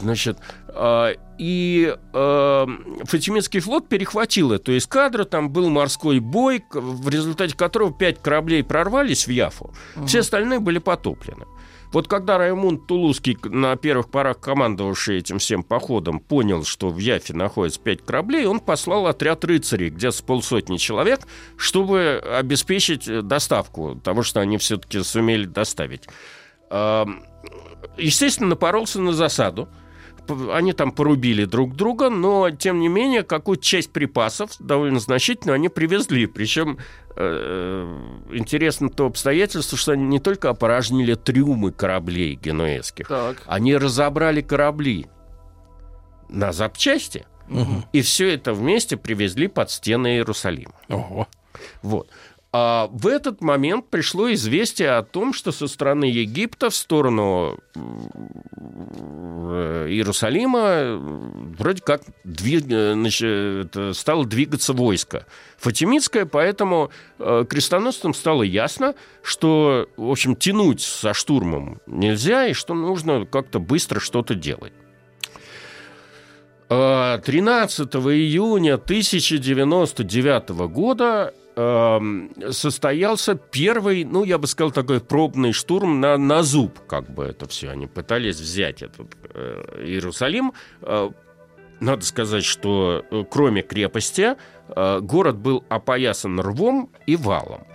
Значит, 0.00 0.38
э, 0.68 1.14
и 1.38 1.96
э, 2.12 2.66
Фатимидский 3.04 3.60
флот 3.60 3.88
перехватил 3.88 4.52
эту 4.52 4.76
эскадру, 4.76 5.24
там 5.24 5.50
был 5.50 5.68
морской 5.68 6.18
бой, 6.18 6.64
в 6.72 7.08
результате 7.08 7.56
которого 7.56 7.92
пять 7.92 8.20
кораблей 8.20 8.64
прорвались 8.64 9.26
в 9.26 9.30
Яфу, 9.30 9.74
угу. 9.96 10.06
все 10.06 10.20
остальные 10.20 10.60
были 10.60 10.78
потоплены. 10.78 11.46
Вот 11.92 12.08
когда 12.08 12.38
Раймунд 12.38 12.86
Тулузский, 12.86 13.36
на 13.44 13.76
первых 13.76 14.10
порах 14.10 14.40
командовавший 14.40 15.18
этим 15.18 15.38
всем 15.38 15.62
походом, 15.62 16.20
понял, 16.20 16.64
что 16.64 16.88
в 16.88 16.96
Яфе 16.96 17.34
находится 17.34 17.78
пять 17.80 18.02
кораблей, 18.02 18.46
он 18.46 18.60
послал 18.60 19.06
отряд 19.06 19.44
рыцарей, 19.44 19.90
где 19.90 20.10
с 20.10 20.22
полсотни 20.22 20.78
человек, 20.78 21.20
чтобы 21.58 22.22
обеспечить 22.38 23.26
доставку 23.26 24.00
того, 24.02 24.22
что 24.22 24.40
они 24.40 24.56
все-таки 24.56 25.02
сумели 25.02 25.44
доставить. 25.44 26.08
Естественно, 27.98 28.48
напоролся 28.48 28.98
на 28.98 29.12
засаду 29.12 29.68
они 30.52 30.72
там 30.72 30.92
порубили 30.92 31.44
друг 31.44 31.74
друга, 31.76 32.10
но, 32.10 32.50
тем 32.50 32.80
не 32.80 32.88
менее, 32.88 33.22
какую-то 33.22 33.62
часть 33.62 33.92
припасов, 33.92 34.50
довольно 34.58 35.00
значительную, 35.00 35.54
они 35.54 35.68
привезли. 35.68 36.26
Причем 36.26 36.78
э, 37.16 37.98
интересно 38.32 38.88
то 38.88 39.06
обстоятельство, 39.06 39.78
что 39.78 39.92
они 39.92 40.04
не 40.04 40.18
только 40.18 40.50
опорожнили 40.50 41.14
трюмы 41.14 41.72
кораблей 41.72 42.34
генуэзских, 42.34 43.08
так. 43.08 43.42
они 43.46 43.76
разобрали 43.76 44.40
корабли 44.40 45.06
на 46.28 46.52
запчасти, 46.52 47.26
угу. 47.48 47.84
и 47.92 48.02
все 48.02 48.34
это 48.34 48.52
вместе 48.54 48.96
привезли 48.96 49.48
под 49.48 49.70
стены 49.70 50.16
Иерусалима. 50.16 50.74
Ого. 50.88 51.28
Вот. 51.82 52.08
А 52.54 52.90
в 52.92 53.06
этот 53.06 53.40
момент 53.40 53.88
пришло 53.88 54.30
известие 54.34 54.90
о 54.90 55.02
том, 55.02 55.32
что 55.32 55.52
со 55.52 55.66
стороны 55.66 56.04
Египта 56.04 56.68
в 56.68 56.74
сторону 56.74 57.58
э, 57.74 59.86
Иерусалима 59.88 60.98
вроде 61.56 61.80
как 61.80 62.02
двиг... 62.24 62.64
значит, 62.64 63.74
стало 63.96 64.26
двигаться 64.26 64.74
войско 64.74 65.24
фатимидское, 65.56 66.26
поэтому 66.26 66.90
э, 67.18 67.46
крестоносцам 67.48 68.12
стало 68.12 68.42
ясно, 68.42 68.96
что, 69.22 69.88
в 69.96 70.10
общем, 70.10 70.36
тянуть 70.36 70.82
со 70.82 71.14
штурмом 71.14 71.80
нельзя, 71.86 72.48
и 72.48 72.52
что 72.52 72.74
нужно 72.74 73.24
как-то 73.24 73.60
быстро 73.60 73.98
что-то 73.98 74.34
делать. 74.34 74.74
13 76.68 77.94
июня 77.96 78.74
1099 78.74 80.48
года 80.70 81.34
состоялся 81.54 83.34
первый, 83.34 84.04
ну, 84.04 84.24
я 84.24 84.38
бы 84.38 84.46
сказал, 84.46 84.70
такой 84.70 85.00
пробный 85.00 85.52
штурм 85.52 86.00
на, 86.00 86.16
на 86.16 86.42
зуб, 86.42 86.78
как 86.86 87.10
бы 87.12 87.24
это 87.24 87.46
все. 87.48 87.70
Они 87.70 87.86
пытались 87.86 88.40
взять 88.40 88.82
этот 88.82 89.14
э, 89.34 89.84
Иерусалим. 89.84 90.52
Э, 90.80 91.10
надо 91.80 92.04
сказать, 92.04 92.44
что 92.44 93.04
э, 93.10 93.24
кроме 93.30 93.62
крепости, 93.62 94.36
э, 94.68 95.00
город 95.00 95.36
был 95.36 95.64
опоясан 95.68 96.40
рвом 96.40 96.90
и 97.06 97.16
валом. 97.16 97.66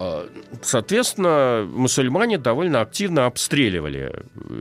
Э, 0.00 0.28
соответственно, 0.62 1.66
мусульмане 1.70 2.38
довольно 2.38 2.80
активно 2.80 3.26
обстреливали 3.26 4.12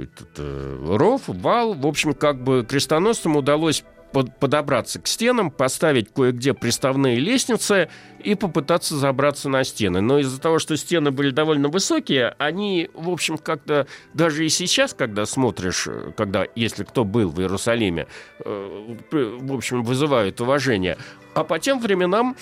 этот 0.04 0.30
э, 0.38 0.96
ров, 0.96 1.24
вал. 1.28 1.74
В 1.74 1.86
общем, 1.86 2.14
как 2.14 2.44
бы 2.44 2.66
крестоносцам 2.68 3.36
удалось 3.36 3.84
под, 4.18 4.36
подобраться 4.40 5.00
к 5.00 5.06
стенам, 5.06 5.52
поставить 5.52 6.12
кое-где 6.12 6.56
приставные 6.56 7.20
лестницы 7.20 7.88
и 8.24 8.34
попытаться 8.34 8.96
забраться 8.96 9.48
на 9.48 9.64
стены. 9.64 10.02
Но 10.02 10.18
из-за 10.18 10.42
того, 10.42 10.58
что 10.58 10.76
стены 10.76 11.12
были 11.12 11.30
довольно 11.30 11.68
высокие, 11.68 12.34
они, 12.40 12.90
в 12.96 13.12
общем, 13.12 13.38
как-то 13.38 13.86
даже 14.16 14.44
и 14.44 14.50
сейчас, 14.50 14.96
когда 14.96 15.28
смотришь, 15.28 15.88
когда, 16.18 16.48
если 16.56 16.84
кто 16.84 17.04
был 17.04 17.30
в 17.30 17.40
Иерусалиме, 17.40 18.08
э, 18.44 18.96
в 19.12 19.54
общем, 19.54 19.84
вызывают 19.84 20.42
уважение. 20.42 20.98
А 21.36 21.44
по 21.44 21.60
тем 21.60 21.80
временам 21.80 22.36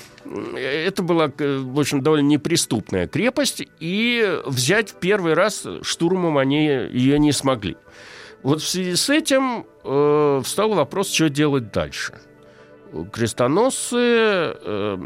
это 0.56 1.04
была, 1.04 1.30
э, 1.38 1.58
в 1.58 1.78
общем, 1.78 2.00
довольно 2.00 2.26
неприступная 2.26 3.06
крепость, 3.06 3.68
и 3.82 4.40
взять 4.46 4.92
в 4.92 4.96
первый 4.96 5.34
раз 5.34 5.68
штурмом 5.82 6.38
они 6.38 6.68
ее 6.68 7.20
не 7.20 7.34
смогли. 7.34 7.76
Вот 8.46 8.62
в 8.62 8.68
связи 8.68 8.96
с 8.96 9.10
этим 9.10 9.66
э, 9.84 10.42
встал 10.44 10.76
вопрос, 10.76 11.12
что 11.12 11.30
делать 11.30 11.72
дальше. 11.72 12.14
Крестоносцы, 13.12 13.98
э, 13.98 14.98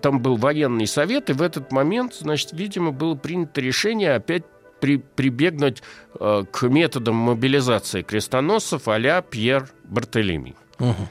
там 0.00 0.20
был 0.20 0.36
военный 0.36 0.86
совет, 0.86 1.28
и 1.28 1.34
в 1.34 1.42
этот 1.42 1.72
момент, 1.72 2.14
значит, 2.14 2.52
видимо, 2.52 2.90
было 2.90 3.16
принято 3.16 3.60
решение 3.60 4.14
опять 4.14 4.44
при, 4.80 4.96
прибегнуть 4.96 5.82
э, 6.18 6.44
к 6.50 6.62
методам 6.62 7.16
мобилизации 7.16 8.00
крестоносцев 8.00 8.88
а-ля 8.88 9.20
Пьер 9.20 9.68
Бартелеми. 9.84 10.54
Угу. 10.78 11.10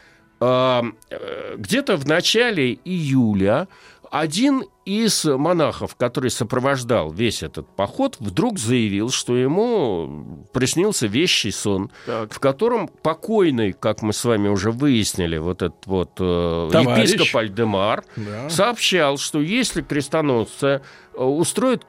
Где-то 1.57 1.95
в 1.95 2.05
начале 2.05 2.73
июля 2.83 3.67
один 4.13 4.65
из 4.85 5.25
монахов, 5.25 5.95
который 5.95 6.29
сопровождал 6.29 7.11
весь 7.11 7.41
этот 7.41 7.67
поход, 7.75 8.17
вдруг 8.19 8.59
заявил, 8.59 9.09
что 9.09 9.35
ему 9.35 10.45
приснился 10.53 11.07
вещий 11.07 11.49
сон, 11.49 11.89
так. 12.05 12.31
в 12.31 12.39
котором 12.39 12.87
покойный, 12.87 13.73
как 13.73 14.03
мы 14.03 14.13
с 14.13 14.23
вами 14.23 14.49
уже 14.49 14.69
выяснили, 14.69 15.37
вот 15.37 15.63
этот 15.63 15.87
вот 15.87 16.11
э, 16.19 16.23
епископ 16.23 17.35
Альдемар 17.35 18.03
да. 18.15 18.51
сообщал, 18.51 19.17
что 19.17 19.41
если 19.41 19.81
крестоносцы 19.81 20.83
э, 21.15 21.23
устроят 21.23 21.83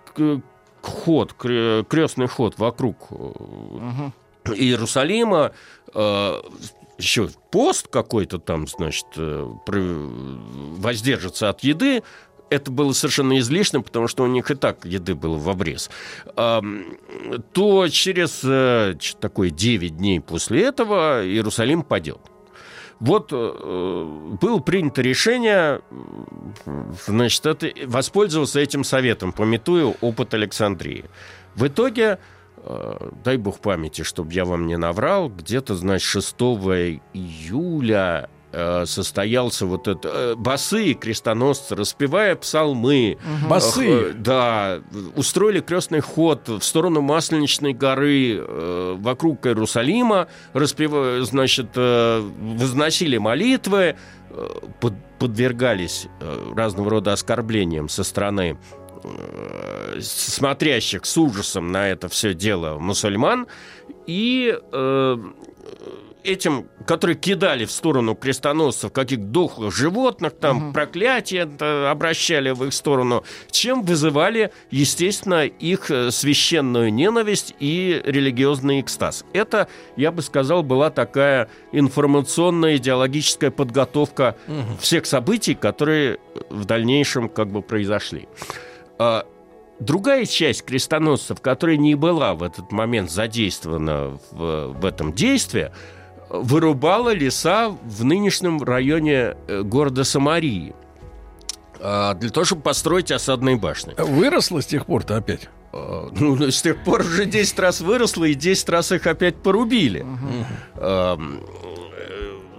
ход, 0.81 1.35
крестный 1.35 2.27
ход 2.27 2.59
вокруг 2.59 3.13
угу. 3.13 4.13
Иерусалима, 4.47 5.53
еще 6.99 7.29
пост 7.51 7.89
какой-то 7.89 8.39
там, 8.39 8.67
значит, 8.67 9.07
э, 9.17 9.47
воздержится 9.67 11.49
от 11.49 11.63
еды, 11.65 12.03
это 12.51 12.71
было 12.71 12.93
совершенно 12.93 13.39
излишним, 13.39 13.83
потому 13.83 14.07
что 14.07 14.23
у 14.23 14.27
них 14.27 14.51
и 14.51 14.55
так 14.55 14.85
еды 14.85 15.15
было 15.15 15.37
в 15.37 15.49
обрез, 15.49 15.91
то 16.35 17.89
через 17.91 18.41
э, 18.45 18.95
такой 19.21 19.51
9 19.51 19.97
дней 19.97 20.21
после 20.21 20.65
этого 20.65 21.25
Иерусалим 21.27 21.83
падет. 21.83 22.21
Вот 23.01 23.31
э, 23.33 24.37
было 24.41 24.59
принято 24.61 25.03
решение 25.03 25.81
значит, 27.07 27.45
это, 27.45 27.71
воспользоваться 27.87 28.61
этим 28.61 28.85
советом, 28.85 29.33
пометуя 29.33 29.95
опыт 30.01 30.33
Александрии. 30.35 31.05
В 31.55 31.67
итоге 31.67 32.19
дай 33.25 33.37
бог 33.37 33.59
памяти, 33.59 34.03
чтобы 34.03 34.33
я 34.33 34.45
вам 34.45 34.67
не 34.67 34.77
наврал, 34.77 35.29
где-то, 35.29 35.75
значит, 35.75 36.07
6 36.09 36.35
июля 37.13 38.29
э, 38.53 38.85
состоялся 38.87 39.67
вот 39.67 39.89
это 39.89 40.09
э, 40.09 40.35
басы 40.37 40.95
крестоносцы, 40.95 41.75
распевая 41.75 42.37
псалмы. 42.37 43.19
Угу. 43.19 43.49
Басы? 43.49 44.13
Да, 44.15 44.81
устроили 45.17 45.61
крестный 45.61 46.01
ход 46.01 46.49
в 46.49 46.63
сторону 46.63 47.01
Масленичной 47.03 47.75
горы 47.75 48.43
вокруг 48.97 49.47
Иерусалима, 49.47 50.29
распевая, 50.53 51.23
значит, 51.23 51.77
возносили 51.77 53.19
молитвы, 53.19 53.97
подвергались 55.19 56.09
разного 56.55 56.91
рода 56.91 57.13
оскорблениям 57.13 57.89
со 57.89 58.05
стороны 58.05 58.57
Э, 58.57 58.84
смотрящих 60.01 61.05
с 61.05 61.17
ужасом 61.17 61.73
на 61.73 61.89
это 61.89 62.09
все 62.09 62.35
дело 62.35 62.79
мусульман 62.79 63.47
и 64.07 64.59
э, 64.73 65.17
этим, 66.25 66.69
которые 66.87 67.17
кидали 67.17 67.65
в 67.67 67.71
сторону 67.71 68.15
крестоносцев 68.15 68.93
каких-то 68.93 69.25
дохлых 69.25 69.75
животных, 69.75 70.33
там 70.33 70.57
угу. 70.57 70.73
проклятия 70.73 71.43
обращали 71.89 72.51
в 72.51 72.65
их 72.65 72.73
сторону, 72.73 73.25
чем 73.51 73.83
вызывали, 73.83 74.51
естественно, 74.71 75.45
их 75.45 75.91
э, 75.91 76.11
священную 76.11 76.93
ненависть 76.93 77.55
и 77.61 78.01
религиозный 78.05 78.81
экстаз. 78.81 79.25
Это, 79.33 79.69
я 79.97 80.11
бы 80.11 80.23
сказал, 80.23 80.63
была 80.63 80.91
такая 80.91 81.49
информационная 81.73 82.77
идеологическая 82.77 83.51
подготовка 83.51 84.37
угу. 84.49 84.79
всех 84.81 85.07
событий, 85.07 85.55
которые 85.55 86.19
в 86.49 86.65
дальнейшем 86.65 87.29
как 87.29 87.49
бы 87.49 87.63
произошли. 87.63 88.29
А 88.99 89.27
другая 89.81 90.27
часть 90.27 90.65
крестоносцев, 90.65 91.41
которая 91.41 91.77
не 91.77 91.95
была 91.95 92.35
в 92.35 92.43
этот 92.43 92.73
момент 92.73 93.11
задействована 93.11 94.19
в, 94.31 94.69
в 94.69 94.85
этом 94.85 95.13
действии, 95.13 95.71
вырубала 96.29 97.13
леса 97.15 97.69
в 97.69 98.05
нынешнем 98.05 98.63
районе 98.63 99.37
э, 99.47 99.63
города 99.63 100.05
Самарии 100.05 100.75
а, 101.81 102.15
для 102.15 102.31
того, 102.31 102.45
чтобы 102.45 102.63
построить 102.63 103.13
осадные 103.13 103.57
башни. 103.57 103.95
Выросло 103.99 104.61
с 104.61 104.67
тех 104.67 104.87
пор-то 104.87 105.17
опять? 105.17 105.49
А, 105.73 106.09
ну, 106.13 106.41
с 106.51 106.63
тех 106.63 106.83
пор 106.83 107.01
уже 107.01 107.27
10 107.27 107.59
раз 107.59 107.81
выросло, 107.81 108.25
и 108.25 108.35
10 108.35 108.69
раз 108.69 108.93
их 108.93 109.07
опять 109.07 109.37
порубили. 109.37 110.05
Угу. 110.81 111.45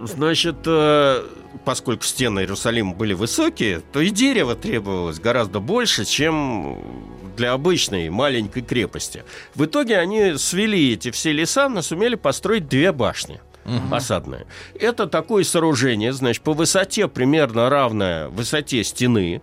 Значит, 0.06 0.56
э, 0.66 1.22
поскольку 1.64 2.04
стены 2.04 2.40
Иерусалима 2.40 2.94
были 2.94 3.14
высокие, 3.14 3.80
то 3.92 4.00
и 4.00 4.10
дерева 4.10 4.54
требовалось 4.54 5.18
гораздо 5.18 5.60
больше, 5.60 6.04
чем 6.04 6.78
для 7.36 7.52
обычной 7.52 8.08
маленькой 8.10 8.62
крепости. 8.62 9.24
В 9.54 9.64
итоге 9.64 9.98
они 9.98 10.36
свели 10.36 10.92
эти 10.92 11.10
все 11.10 11.32
леса, 11.32 11.68
но 11.68 11.82
сумели 11.82 12.14
построить 12.14 12.68
две 12.68 12.92
башни 12.92 13.40
угу. 13.66 13.94
осадные. 13.94 14.46
Это 14.78 15.06
такое 15.06 15.44
сооружение, 15.44 16.12
значит, 16.12 16.42
по 16.42 16.52
высоте 16.52 17.08
примерно 17.08 17.68
равная 17.68 18.28
высоте 18.28 18.82
стены. 18.84 19.42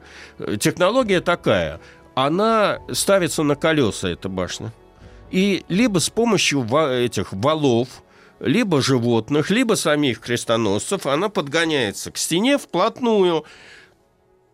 Технология 0.60 1.22
такая. 1.22 1.80
Она 2.16 2.80
ставится 2.92 3.44
на 3.44 3.56
колеса, 3.56 4.10
эта 4.10 4.30
башня. 4.30 4.72
И 5.32 5.66
либо 5.68 6.00
с 6.00 6.10
помощью 6.10 6.64
этих 6.64 7.34
валов, 7.34 8.03
либо 8.44 8.82
животных, 8.82 9.50
либо 9.50 9.74
самих 9.76 10.20
крестоносцев, 10.20 11.06
она 11.06 11.30
подгоняется 11.30 12.12
к 12.12 12.18
стене 12.18 12.58
вплотную. 12.58 13.46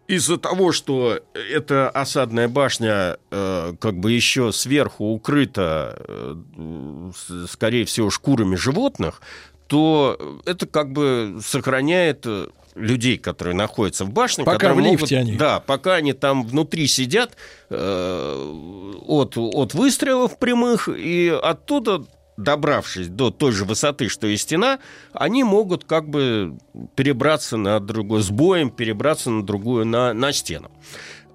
Из-за 0.08 0.38
того, 0.38 0.72
что 0.72 1.20
эта 1.34 1.90
осадная 1.90 2.48
башня 2.48 3.18
э, 3.30 3.74
как 3.80 4.00
бы 4.00 4.12
еще 4.12 4.52
сверху 4.52 5.06
укрыта, 5.14 6.02
э, 6.08 7.12
скорее 7.48 7.86
всего, 7.86 8.10
шкурами 8.10 8.56
животных, 8.56 9.22
то 9.68 10.42
это 10.46 10.66
как 10.66 10.94
бы 10.94 11.40
сохраняет 11.46 12.26
людей, 12.74 13.18
которые 13.18 13.56
находятся 13.56 14.06
в 14.06 14.12
башне. 14.12 14.46
Пока 14.46 14.74
в 14.74 14.80
лифте 14.80 15.18
могут, 15.18 15.30
они. 15.30 15.38
Да, 15.38 15.60
пока 15.60 15.96
они 15.96 16.14
там 16.14 16.44
внутри 16.44 16.88
сидят 16.88 17.34
э, 17.70 18.96
от, 19.06 19.38
от 19.38 19.74
выстрелов 19.76 20.40
прямых, 20.40 20.90
и 20.90 21.30
оттуда 21.30 22.06
добравшись 22.44 23.08
до 23.08 23.32
той 23.32 23.52
же 23.52 23.66
высоты, 23.66 24.10
что 24.10 24.28
и 24.28 24.38
стена, 24.38 24.80
они 25.14 25.44
могут 25.44 25.84
как 25.84 26.10
бы 26.10 26.58
перебраться 26.96 27.58
на 27.58 27.80
другой, 27.80 28.24
с 28.24 28.30
боем 28.30 28.70
перебраться 28.70 29.30
на 29.30 29.46
другую, 29.46 29.86
на, 29.86 30.14
на 30.14 30.32
стену. 30.32 30.72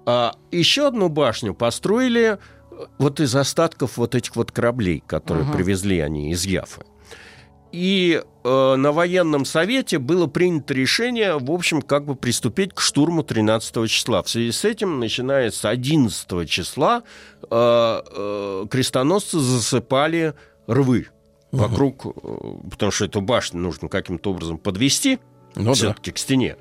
А 0.05 0.35
еще 0.51 0.87
одну 0.87 1.09
башню 1.09 1.53
построили 1.53 2.37
э, 2.37 2.37
вот 2.97 3.19
из 3.19 3.35
остатков 3.35 3.97
вот 3.97 4.15
этих 4.15 4.35
вот 4.35 4.51
кораблей, 4.51 5.03
которые 5.05 5.45
угу. 5.45 5.53
привезли 5.53 5.99
они 5.99 6.31
из 6.31 6.45
Яфы. 6.45 6.83
И 7.75 8.23
э, 8.45 8.75
на 8.77 8.91
военном 8.93 9.43
совете 9.43 9.99
было 9.99 10.27
принято 10.27 10.73
решение, 10.73 11.37
в 11.37 11.51
общем, 11.51 11.81
как 11.81 12.05
бы 12.05 12.15
приступить 12.15 12.73
к 12.73 12.79
штурму 12.79 13.21
13 13.21 13.89
числа. 13.89 14.23
В 14.23 14.29
связи 14.29 14.53
с 14.53 14.63
этим, 14.63 15.01
начиная 15.01 15.51
с 15.51 15.65
11 15.65 16.49
числа, 16.49 17.03
э, 17.41 17.47
э, 17.51 18.65
крестоносцы 18.71 19.39
засыпали 19.39 20.35
рвы 20.67 21.07
вокруг, 21.51 22.05
угу. 22.05 22.67
потому 22.69 22.91
что 22.91 23.05
эту 23.05 23.21
башню 23.21 23.59
нужно 23.59 23.87
каким-то 23.87 24.31
образом 24.31 24.57
подвести 24.57 25.19
ну, 25.55 25.73
все-таки 25.73 26.11
да. 26.11 26.15
к 26.15 26.17
стене. 26.17 26.57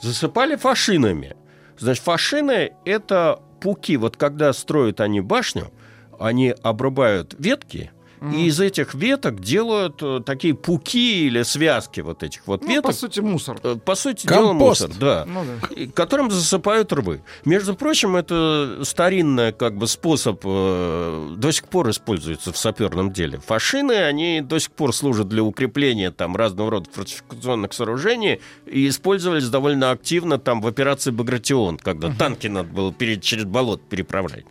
Засыпали 0.00 0.56
фашинами. 0.56 1.36
Значит, 1.78 2.04
фашины– 2.04 2.72
это 2.84 3.40
пуки. 3.60 3.96
Вот 3.96 4.16
когда 4.16 4.52
строят 4.52 5.00
они 5.00 5.20
башню, 5.20 5.72
они 6.18 6.54
обрубают 6.62 7.34
ветки 7.38 7.90
И 8.32 8.46
из 8.46 8.60
этих 8.60 8.94
веток 8.94 9.40
делают 9.40 10.02
э, 10.02 10.20
такие 10.24 10.54
пуки 10.54 11.26
или 11.26 11.42
связки 11.42 12.00
вот 12.00 12.22
этих 12.22 12.46
вот 12.46 12.62
Ну, 12.62 12.68
веток. 12.68 12.86
по 12.86 12.92
сути, 12.92 13.20
мусор. 13.20 13.58
Э, 13.62 13.76
По 13.76 13.94
сути 13.94 14.26
дела 14.26 14.48
Компост. 14.48 14.80
мусор, 14.88 14.96
да. 14.98 15.24
Ну 15.26 15.44
да. 15.44 15.74
И 15.74 15.86
которым 15.86 16.30
засыпают 16.30 16.92
рвы. 16.92 17.22
Между 17.44 17.74
прочим, 17.74 18.16
это 18.16 18.80
старинный 18.84 19.52
как 19.52 19.76
бы 19.76 19.86
способ 19.86 20.40
э, 20.44 21.34
до 21.36 21.50
сих 21.52 21.64
пор 21.68 21.90
используется 21.90 22.52
в 22.52 22.56
саперном 22.56 23.12
деле. 23.12 23.38
Фашины, 23.46 23.92
они 23.92 24.40
до 24.40 24.58
сих 24.58 24.70
пор 24.72 24.94
служат 24.94 25.28
для 25.28 25.42
укрепления 25.42 26.10
там 26.10 26.36
разного 26.36 26.70
рода 26.70 26.88
фортификационных 26.90 27.72
сооружений 27.72 28.40
и 28.66 28.88
использовались 28.88 29.48
довольно 29.48 29.90
активно 29.90 30.38
там 30.38 30.60
в 30.60 30.66
операции 30.66 31.10
«Багратион», 31.10 31.76
когда 31.76 32.10
танки 32.10 32.46
надо 32.46 32.68
было 32.70 32.92
пере- 32.92 33.20
через 33.20 33.44
болот 33.44 33.82
переправлять. 33.88 34.44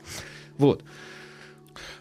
Вот. 0.57 0.83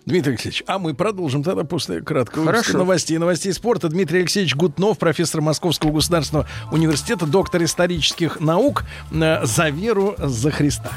Дмитрий 0.06 0.32
Алексеевич, 0.32 0.62
а 0.66 0.78
мы 0.78 0.94
продолжим 0.94 1.42
тогда 1.42 1.64
после 1.64 2.00
краткого 2.02 2.44
Хорошо. 2.46 2.78
новостей. 2.78 3.16
Новостей 3.18 3.52
спорта. 3.52 3.88
Дмитрий 3.88 4.20
Алексеевич 4.20 4.54
Гутнов, 4.54 4.98
профессор 4.98 5.40
Московского 5.40 5.92
государственного 5.92 6.46
университета, 6.70 7.26
доктор 7.26 7.62
исторических 7.64 8.40
наук. 8.40 8.84
Э, 9.12 9.44
За 9.46 9.70
веру, 9.70 10.14
за 10.18 10.50
Христа. 10.50 10.90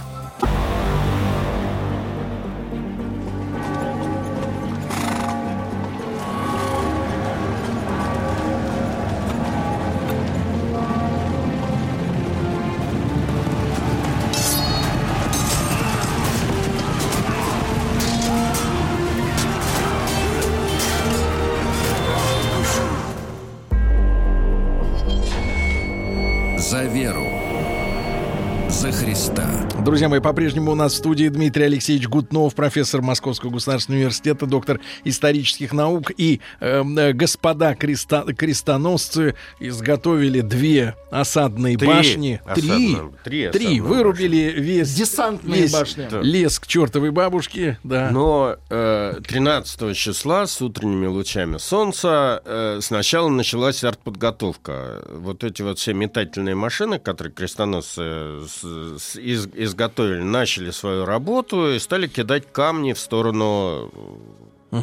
За 29.28 29.34
Христа. 29.34 29.67
Друзья 29.88 30.10
мои, 30.10 30.20
по-прежнему 30.20 30.74
у 30.74 30.76
нас 30.76 30.92
в 30.92 30.98
студии 30.98 31.30
Дмитрий 31.30 31.64
Алексеевич 31.64 32.10
Гутнов, 32.10 32.54
профессор 32.56 33.02
Московского 33.02 33.52
государственного 33.52 34.00
университета, 34.02 34.46
доктор 34.46 34.82
исторических 35.06 35.72
наук. 35.72 36.12
И 36.18 36.42
э, 36.60 36.84
э, 36.84 37.14
господа 37.14 37.72
креста- 37.74 38.34
крестоносцы 38.34 39.36
изготовили 39.62 40.42
две 40.42 40.96
осадные 41.10 41.78
Три 41.78 41.88
башни. 41.88 42.42
Три. 42.54 42.70
осадные- 42.70 43.14
три 43.24 43.44
осадные 43.46 43.82
Вырубили 43.82 44.54
весь, 44.58 44.94
Десантные 44.94 45.62
весь 45.62 45.72
башни. 45.72 46.06
Лес 46.22 46.60
к 46.60 46.68
чертовой 46.68 47.12
бабушке. 47.12 47.80
Да. 47.86 48.10
Но 48.12 48.58
э, 48.70 49.22
13 49.26 49.96
числа 49.96 50.48
с 50.48 50.62
утренними 50.62 51.08
лучами 51.08 51.60
солнца 51.60 52.42
э, 52.44 52.80
сначала 52.82 53.30
началась 53.30 53.86
артподготовка. 53.86 55.06
Вот 55.14 55.46
эти 55.46 55.62
вот 55.62 55.80
все 55.80 55.94
метательные 55.94 56.56
машины, 56.56 57.00
которые 57.00 57.32
крестоносцы 57.32 58.02
с- 58.50 59.16
из- 59.16 59.48
изготовили, 59.82 60.22
начали 60.22 60.72
свою 60.72 61.06
работу 61.06 61.72
и 61.74 61.80
стали 61.80 62.08
кидать 62.08 62.52
камни 62.52 62.94
в 62.94 63.00
сторону... 63.00 63.92
э, 64.72 64.82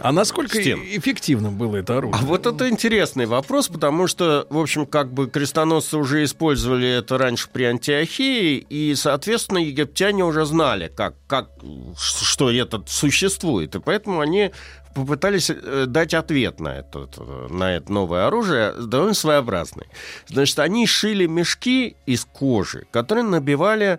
А 0.00 0.12
насколько 0.12 0.60
стен. 0.60 0.80
эффективным 0.82 1.56
было 1.58 1.76
это 1.76 1.94
А 1.94 1.98
оружие? 1.98 2.24
вот 2.26 2.46
это 2.46 2.68
интересный 2.70 3.26
вопрос, 3.26 3.68
потому 3.68 4.06
что, 4.06 4.46
в 4.50 4.58
общем, 4.58 4.86
как 4.86 5.12
бы 5.12 5.28
крестоносцы 5.28 5.96
уже 5.98 6.24
использовали 6.24 6.88
это 6.88 7.18
раньше 7.18 7.48
при 7.52 7.64
Антиохии, 7.64 8.56
и, 8.56 8.94
соответственно, 8.94 9.58
египтяне 9.58 10.24
уже 10.24 10.46
знали, 10.46 10.90
как, 10.94 11.14
как, 11.26 11.50
что 11.98 12.50
это 12.50 12.82
существует, 12.86 13.74
и 13.74 13.80
поэтому 13.80 14.20
они 14.20 14.52
попытались 14.94 15.50
э, 15.50 15.84
дать 15.86 16.14
ответ 16.14 16.60
на 16.60 16.76
это, 16.76 17.08
на 17.48 17.76
это 17.76 17.92
новое 17.92 18.26
оружие, 18.26 18.72
довольно 18.72 19.14
своеобразный. 19.14 19.86
Значит, 20.26 20.58
они 20.58 20.86
шили 20.86 21.26
мешки 21.26 21.96
из 22.06 22.24
кожи, 22.24 22.86
которые 22.90 23.24
набивали 23.24 23.98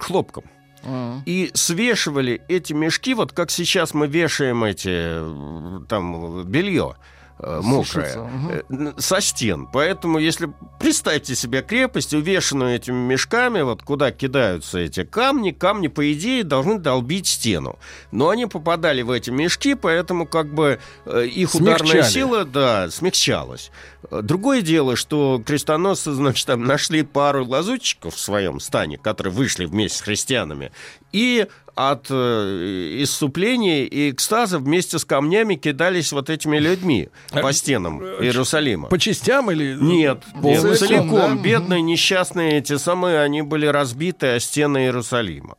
хлопком. 0.00 0.44
А. 0.84 1.20
И 1.26 1.50
свешивали 1.54 2.42
эти 2.48 2.72
мешки, 2.72 3.14
вот 3.14 3.32
как 3.32 3.50
сейчас 3.50 3.94
мы 3.94 4.06
вешаем 4.06 4.64
эти 4.64 4.90
э, 4.90 5.80
там 5.88 6.44
белье 6.44 6.96
э, 7.38 7.60
мгм. 7.62 8.88
э, 8.88 8.92
со 8.98 9.20
стен. 9.20 9.66
Поэтому, 9.72 10.18
если 10.18 10.52
представьте 10.78 11.34
себе 11.34 11.62
крепость, 11.62 12.14
увешанную 12.14 12.74
этими 12.74 12.96
мешками, 12.96 13.62
вот 13.62 13.82
куда 13.82 14.10
кидаются 14.10 14.78
эти 14.78 15.04
камни, 15.04 15.52
камни, 15.52 15.88
по 15.88 16.12
идее, 16.12 16.44
должны 16.44 16.78
долбить 16.78 17.26
стену. 17.26 17.78
Но 18.10 18.30
они 18.30 18.46
попадали 18.46 19.02
в 19.02 19.10
эти 19.10 19.30
мешки, 19.30 19.74
поэтому 19.74 20.26
как 20.26 20.52
бы 20.52 20.78
э, 21.06 21.26
их 21.26 21.54
ударная 21.54 21.86
Смягчали. 21.86 22.12
сила, 22.12 22.44
да, 22.44 22.90
смягчалась. 22.90 23.70
Э, 24.10 24.20
Другое 24.22 24.62
дело, 24.62 24.96
что 24.96 25.42
крестоносцы, 25.44 26.12
значит, 26.12 26.46
там 26.46 26.64
нашли 26.64 27.02
пару 27.02 27.46
лазутчиков 27.46 28.14
в 28.14 28.20
своем 28.20 28.60
стане, 28.60 28.98
которые 28.98 29.32
вышли 29.32 29.64
вместе 29.64 29.98
с 29.98 30.00
христианами, 30.02 30.72
и 31.12 31.46
от 31.74 32.06
э, 32.10 32.96
исступления 33.02 33.84
и 33.84 34.10
экстаза 34.10 34.58
вместе 34.58 34.98
с 34.98 35.04
камнями 35.04 35.54
кидались 35.54 36.10
вот 36.10 36.28
этими 36.28 36.58
людьми 36.58 37.08
по 37.30 37.52
стенам 37.52 38.02
Иерусалима. 38.02 38.88
По 38.88 38.98
частям 38.98 39.50
или... 39.52 39.76
Нет, 39.80 40.24
Полностью, 40.42 40.70
нет, 40.70 40.78
целиком. 40.78 41.36
да? 41.36 41.42
Бедные, 41.42 41.80
несчастные 41.82 42.58
эти 42.58 42.76
самые, 42.78 43.20
они 43.20 43.42
были 43.42 43.66
разбиты 43.66 44.26
о 44.26 44.40
стены 44.40 44.78
Иерусалима. 44.78 45.56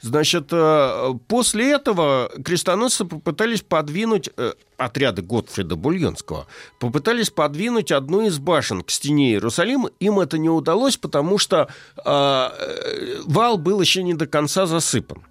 Значит, 0.00 0.48
э, 0.52 1.14
после 1.26 1.72
этого 1.72 2.30
крестоносцы 2.44 3.04
попытались 3.04 3.62
подвинуть, 3.62 4.30
э, 4.36 4.52
отряды 4.76 5.22
Готфрида 5.22 5.76
Бульонского, 5.76 6.46
попытались 6.78 7.30
подвинуть 7.30 7.92
одну 7.92 8.22
из 8.22 8.38
башен 8.38 8.82
к 8.82 8.90
стене 8.90 9.32
Иерусалима. 9.32 9.90
Им 10.00 10.20
это 10.20 10.38
не 10.38 10.50
удалось, 10.50 10.96
потому 10.96 11.38
что 11.38 11.68
э, 12.04 13.20
вал 13.24 13.58
был 13.58 13.80
еще 13.80 14.02
не 14.02 14.14
до 14.14 14.26
конца 14.26 14.66
засыпан. 14.66 15.22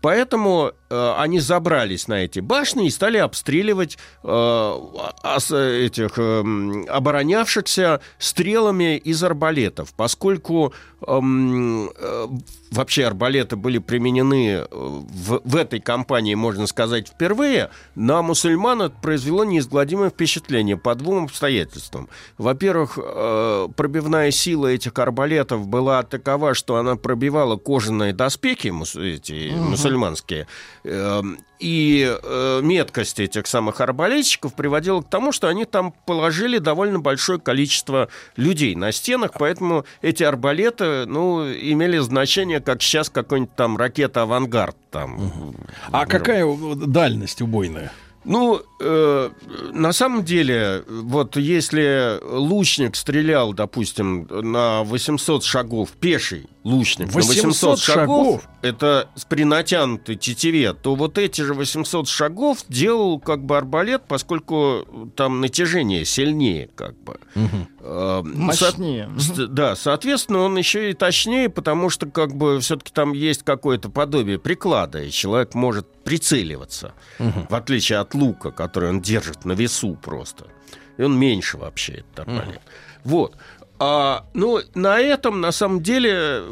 Поэтому 0.00 0.72
э, 0.90 1.14
они 1.18 1.40
забрались 1.40 2.08
на 2.08 2.24
эти 2.24 2.40
башни 2.40 2.86
и 2.86 2.90
стали 2.90 3.18
обстреливать 3.18 3.98
э, 4.22 4.28
ос- 4.28 5.50
этих 5.52 6.18
эм, 6.18 6.86
оборонявшихся 6.88 8.00
стрелами 8.18 8.96
из 8.96 9.22
арбалетов, 9.22 9.92
поскольку 9.94 10.72
эм, 11.06 11.88
э, 11.96 12.26
вообще 12.70 13.04
арбалеты 13.06 13.56
были 13.56 13.78
применены 13.78 14.48
э, 14.50 14.66
в, 14.70 15.40
в 15.44 15.56
этой 15.56 15.80
кампании, 15.80 16.34
можно 16.34 16.66
сказать, 16.66 17.08
впервые, 17.08 17.70
на 17.94 18.22
мусульман 18.22 18.82
это 18.82 18.96
произвело 19.00 19.44
неизгладимое 19.44 20.10
впечатление 20.10 20.76
по 20.76 20.94
двум 20.94 21.24
обстоятельствам. 21.24 22.08
Во-первых, 22.38 22.98
э, 23.02 23.68
пробивная 23.76 24.30
сила 24.30 24.66
этих 24.68 24.98
арбалетов 24.98 25.66
была 25.68 26.02
такова, 26.02 26.54
что 26.54 26.76
она 26.76 26.96
пробивала 26.96 27.56
кожаные 27.56 28.12
доспехи 28.12 28.68
мус- 28.68 28.96
эти, 29.62 29.70
мусульманские, 29.70 30.46
Эм, 30.84 31.38
и 31.60 32.18
э, 32.20 32.60
меткость 32.60 33.20
этих 33.20 33.46
самых 33.46 33.80
арбалетчиков 33.80 34.52
приводила 34.52 35.00
к 35.00 35.08
тому, 35.08 35.30
что 35.30 35.46
они 35.46 35.64
там 35.64 35.94
положили 36.06 36.58
довольно 36.58 36.98
большое 36.98 37.38
количество 37.38 38.08
людей 38.36 38.74
на 38.74 38.90
стенах, 38.90 39.30
поэтому 39.38 39.84
эти 40.00 40.24
арбалеты, 40.24 41.06
ну, 41.06 41.48
имели 41.48 41.98
значение, 41.98 42.58
как 42.60 42.82
сейчас 42.82 43.10
какой-нибудь 43.10 43.54
там 43.54 43.76
ракета 43.76 44.22
«Авангард». 44.22 44.76
Там, 44.90 45.54
А 45.90 46.04
какая 46.04 46.44
дальность 46.74 47.40
убойная? 47.40 47.92
Ну, 48.24 48.62
э, 48.78 49.30
на 49.72 49.92
самом 49.92 50.24
деле, 50.24 50.84
вот 50.86 51.36
если 51.36 52.20
лучник 52.22 52.94
стрелял, 52.94 53.52
допустим, 53.52 54.28
на 54.30 54.84
800 54.84 55.42
шагов, 55.42 55.90
пеший 55.92 56.46
лучник, 56.62 57.08
на 57.08 57.12
800 57.12 57.44
800 57.44 57.78
шагов, 57.78 58.26
шагов? 58.26 58.48
это 58.62 59.08
при 59.28 59.44
натянутой 59.44 60.16
тетиве, 60.16 60.72
то 60.72 60.94
вот 60.94 61.18
эти 61.18 61.40
же 61.40 61.54
800 61.54 62.08
шагов 62.08 62.64
делал 62.68 63.18
как 63.18 63.44
бы 63.44 63.56
арбалет, 63.56 64.02
поскольку 64.06 64.86
там 65.16 65.40
натяжение 65.40 66.04
сильнее 66.04 66.68
как 66.76 66.96
бы. 67.02 67.18
Э, 67.34 67.40
Мощнее. 67.82 69.10
со- 69.18 69.46
Да, 69.48 69.74
соответственно, 69.76 70.40
он 70.40 70.56
еще 70.56 70.90
и 70.90 70.94
точнее, 70.94 71.48
потому 71.48 71.90
что 71.90 72.06
как 72.06 72.34
бы 72.34 72.60
все-таки 72.60 72.92
там 72.92 73.12
есть 73.12 73.42
какое-то 73.42 73.88
подобие 73.90 74.38
приклада, 74.38 75.02
и 75.02 75.10
человек 75.10 75.54
может 75.54 75.86
прицеливаться, 76.04 76.92
в 77.18 77.54
отличие 77.54 77.98
от 77.98 78.14
лука, 78.14 78.50
который 78.50 78.90
он 78.90 79.00
держит 79.00 79.44
на 79.44 79.52
весу 79.52 79.96
просто. 80.02 80.46
И 80.98 81.02
он 81.02 81.18
меньше 81.18 81.56
вообще, 81.58 82.04
этот 82.14 82.20
арбалет. 82.28 82.60
Вот. 83.04 83.34
А, 83.84 84.26
ну, 84.32 84.60
на 84.76 85.00
этом, 85.00 85.40
на 85.40 85.50
самом 85.50 85.82
деле, 85.82 86.42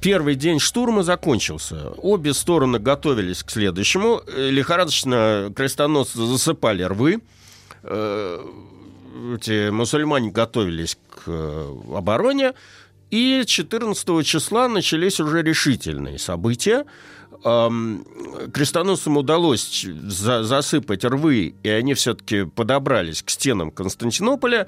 первый 0.00 0.36
день 0.36 0.58
штурма 0.58 1.02
закончился. 1.02 1.90
Обе 1.98 2.32
стороны 2.32 2.78
готовились 2.78 3.42
к 3.42 3.50
следующему. 3.50 4.22
Э, 4.26 4.48
Лихорадочно 4.48 5.52
крестоносцы 5.54 6.16
засыпали 6.24 6.82
рвы. 6.84 7.20
Эти 9.34 9.70
мусульмане 9.70 10.30
готовились 10.30 10.98
к 11.10 11.22
э, 11.26 11.74
обороне. 11.94 12.54
И 13.10 13.44
14 13.46 14.26
числа 14.26 14.68
начались 14.68 15.18
уже 15.18 15.42
решительные 15.42 16.18
события. 16.18 16.84
Крестоносцам 17.42 19.16
удалось 19.16 19.82
за 19.84 20.42
засыпать 20.42 21.04
рвы, 21.04 21.54
и 21.62 21.68
они 21.68 21.94
все-таки 21.94 22.44
подобрались 22.44 23.22
к 23.22 23.30
стенам 23.30 23.70
Константинополя 23.70 24.66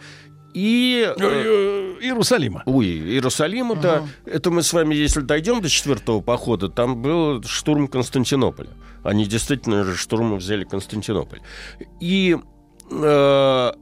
и... 0.55 1.13
Э, 1.17 1.21
э, 1.21 1.97
Иерусалима. 2.01 2.63
Ой, 2.67 2.87
Иерусалима, 2.87 3.77
да. 3.77 4.07
Это 4.25 4.51
мы 4.51 4.63
с 4.63 4.73
вами, 4.73 4.95
если 4.95 5.21
дойдем 5.21 5.61
до 5.61 5.69
четвертого 5.69 6.21
похода, 6.21 6.69
там 6.69 7.01
был 7.01 7.43
штурм 7.45 7.89
Константинополя. 7.89 8.71
Они 9.03 9.27
действительно 9.27 9.95
штурмом 9.95 10.39
взяли 10.39 10.65
Константинополь. 10.65 11.41
И 12.01 12.37
э, 12.91 13.73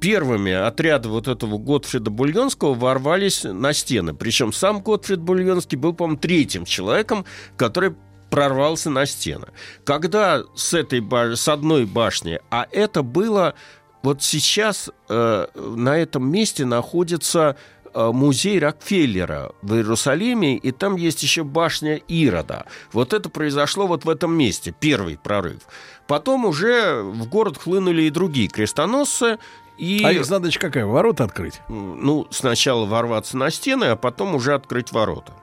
первыми 0.00 0.52
отряды 0.52 1.08
вот 1.08 1.28
этого 1.28 1.58
Готфрида 1.58 2.10
Бульонского 2.10 2.74
ворвались 2.74 3.44
на 3.44 3.72
стены. 3.72 4.14
Причем 4.14 4.52
сам 4.52 4.80
Готфрид 4.82 5.20
Бульонский 5.20 5.78
был, 5.78 5.94
по-моему, 5.94 6.18
третьим 6.18 6.64
человеком, 6.64 7.24
который 7.56 7.94
прорвался 8.30 8.90
на 8.90 9.06
стены. 9.06 9.48
Когда 9.84 10.42
с 10.54 10.74
этой 10.74 11.02
с 11.36 11.48
одной 11.48 11.86
башни, 11.86 12.40
а 12.50 12.66
это 12.70 13.02
было 13.02 13.54
вот 14.02 14.22
сейчас 14.22 14.90
э, 15.08 15.46
на 15.54 15.98
этом 15.98 16.30
месте 16.30 16.64
находится 16.64 17.56
э, 17.92 18.10
музей 18.12 18.58
Рокфеллера 18.58 19.52
в 19.62 19.74
Иерусалиме, 19.74 20.56
и 20.56 20.70
там 20.70 20.96
есть 20.96 21.22
еще 21.22 21.42
башня 21.42 21.96
Ирода. 21.96 22.66
Вот 22.92 23.12
это 23.12 23.28
произошло 23.28 23.86
вот 23.86 24.04
в 24.04 24.10
этом 24.10 24.32
месте, 24.36 24.74
первый 24.78 25.18
прорыв. 25.18 25.62
Потом 26.08 26.46
уже 26.46 27.02
в 27.02 27.28
город 27.28 27.58
хлынули 27.58 28.02
и 28.02 28.10
другие 28.10 28.48
крестоносцы, 28.48 29.38
и... 29.76 30.02
А 30.02 30.10
их 30.10 30.24
задача 30.24 30.58
какая? 30.58 30.86
Ворота 30.86 31.24
открыть? 31.24 31.60
Ну, 31.68 32.26
сначала 32.30 32.86
ворваться 32.86 33.36
на 33.36 33.50
стены, 33.50 33.84
а 33.84 33.96
потом 33.96 34.34
уже 34.34 34.54
открыть 34.54 34.90
ворота. 34.90 35.34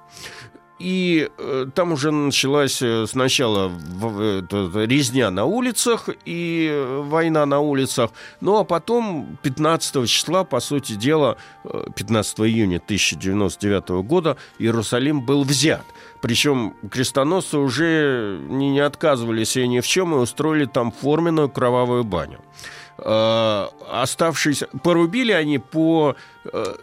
И 0.78 1.30
э, 1.38 1.68
там 1.74 1.94
уже 1.94 2.12
началась 2.12 2.82
э, 2.82 3.06
сначала 3.08 3.70
в, 3.70 4.22
э, 4.22 4.86
резня 4.86 5.32
на 5.32 5.46
улицах 5.46 6.10
и 6.26 6.68
э, 6.70 7.02
война 7.02 7.46
на 7.46 7.60
улицах. 7.60 8.12
Ну 8.42 8.58
а 8.58 8.66
потом 8.66 9.38
15 9.42 10.10
числа, 10.10 10.44
по 10.44 10.60
сути 10.60 10.94
дела, 10.94 11.38
15 11.64 12.40
июня 12.42 12.78
1099 12.78 13.90
года 14.06 14.36
Иерусалим 14.60 15.22
был 15.26 15.44
взят. 15.44 15.86
Причем 16.22 16.76
крестоносцы 16.92 17.58
уже 17.58 18.38
не, 18.50 18.72
не 18.72 18.80
отказывались 18.80 19.52
себе 19.52 19.70
ни 19.70 19.80
в 19.80 19.88
чем 19.88 20.14
и 20.14 20.18
устроили 20.18 20.66
там 20.66 20.92
форменную 20.92 21.48
кровавую 21.50 22.04
баню. 22.04 22.40
Э, 22.98 23.68
оставшиеся... 23.92 24.68
Порубили 24.84 25.32
они 25.32 25.60
по 25.60 26.16
э, 26.46 26.76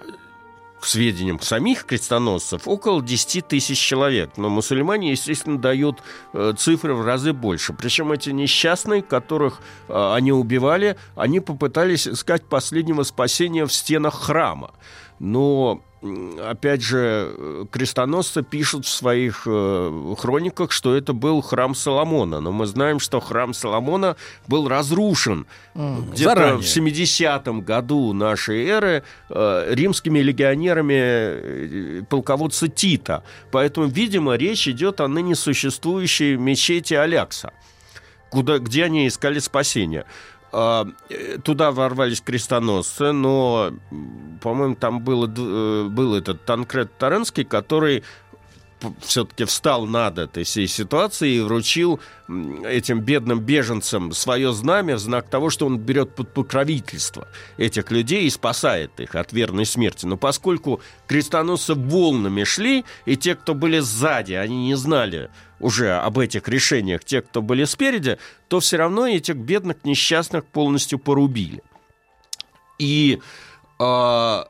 к 0.83 0.87
сведениям 0.87 1.40
самих 1.40 1.85
крестоносцев, 1.85 2.66
около 2.66 3.01
10 3.01 3.47
тысяч 3.47 3.79
человек. 3.79 4.31
Но 4.37 4.49
мусульмане, 4.49 5.12
естественно, 5.12 5.57
дают 5.57 6.03
э, 6.33 6.55
цифры 6.59 6.92
в 6.95 7.07
разы 7.07 7.33
больше. 7.33 7.73
Причем 7.73 8.11
эти 8.11 8.31
несчастные, 8.31 9.01
которых 9.01 9.61
э, 9.87 10.12
они 10.14 10.33
убивали, 10.33 10.97
они 11.14 11.38
попытались 11.38 12.09
искать 12.09 12.45
последнего 12.45 13.05
спасения 13.05 13.64
в 13.64 13.73
стенах 13.73 14.14
храма. 14.23 14.73
Но 15.22 15.80
опять 16.44 16.82
же, 16.82 17.66
крестоносцы 17.70 18.42
пишут 18.42 18.87
в 18.87 18.88
своих 18.88 19.44
э, 19.46 20.14
хрониках, 20.18 20.72
что 20.72 20.96
это 20.96 21.12
был 21.12 21.40
храм 21.42 21.76
Соломона. 21.76 22.40
Но 22.40 22.50
мы 22.50 22.66
знаем, 22.66 22.98
что 22.98 23.20
храм 23.20 23.54
Соломона 23.54 24.16
был 24.48 24.68
разрушен 24.68 25.46
mm, 25.76 26.11
где-то 26.11 26.56
в 26.56 26.62
70-м 26.62 27.61
году 27.61 28.12
нашей 28.14 28.66
эры 28.66 29.04
э, 29.30 29.66
римскими 29.70 30.18
легионерами 30.18 30.94
э, 30.98 32.02
полководца 32.11 32.66
Тита. 32.66 33.22
Поэтому, 33.52 33.87
видимо, 33.87 34.35
речь 34.35 34.66
идет 34.66 35.00
о 35.00 35.06
ныне 35.06 35.37
существующей 35.37 36.37
мечети 36.37 36.94
Алякса 36.94 37.52
куда, 38.32 38.58
где 38.58 38.85
они 38.85 39.06
искали 39.06 39.38
спасения. 39.38 40.06
А, 40.52 40.86
э, 41.08 41.38
туда 41.42 41.72
ворвались 41.72 42.20
крестоносцы, 42.20 43.12
но, 43.12 43.72
по-моему, 44.42 44.74
там 44.74 45.00
было, 45.00 45.26
э, 45.26 45.88
был 45.88 46.14
этот 46.14 46.44
Танкред 46.44 46.98
Таренский, 46.98 47.44
который 47.44 48.04
все-таки 49.00 49.44
встал 49.44 49.86
над 49.86 50.18
этой 50.18 50.44
всей 50.44 50.66
ситуацией 50.66 51.38
и 51.38 51.40
вручил 51.40 52.00
этим 52.64 53.00
бедным 53.00 53.40
беженцам 53.40 54.12
свое 54.12 54.52
знамя 54.52 54.96
в 54.96 54.98
знак 54.98 55.28
того, 55.28 55.50
что 55.50 55.66
он 55.66 55.78
берет 55.78 56.14
под 56.14 56.34
покровительство 56.34 57.28
этих 57.56 57.90
людей 57.90 58.24
и 58.24 58.30
спасает 58.30 58.98
их 59.00 59.14
от 59.14 59.32
верной 59.32 59.66
смерти. 59.66 60.06
Но 60.06 60.16
поскольку 60.16 60.80
крестоносцы 61.06 61.74
волнами 61.74 62.44
шли, 62.44 62.84
и 63.06 63.16
те, 63.16 63.34
кто 63.34 63.54
были 63.54 63.78
сзади, 63.78 64.34
они 64.34 64.66
не 64.66 64.74
знали 64.74 65.30
уже 65.62 65.92
об 65.92 66.18
этих 66.18 66.48
решениях, 66.48 67.05
те, 67.05 67.22
кто 67.22 67.40
были 67.40 67.64
спереди, 67.64 68.18
то 68.48 68.61
все 68.61 68.77
равно 68.77 69.07
этих 69.07 69.37
бедных 69.37 69.85
несчастных 69.85 70.44
полностью 70.44 70.98
порубили. 70.98 71.62
И 72.79 73.20
э, 73.79 74.44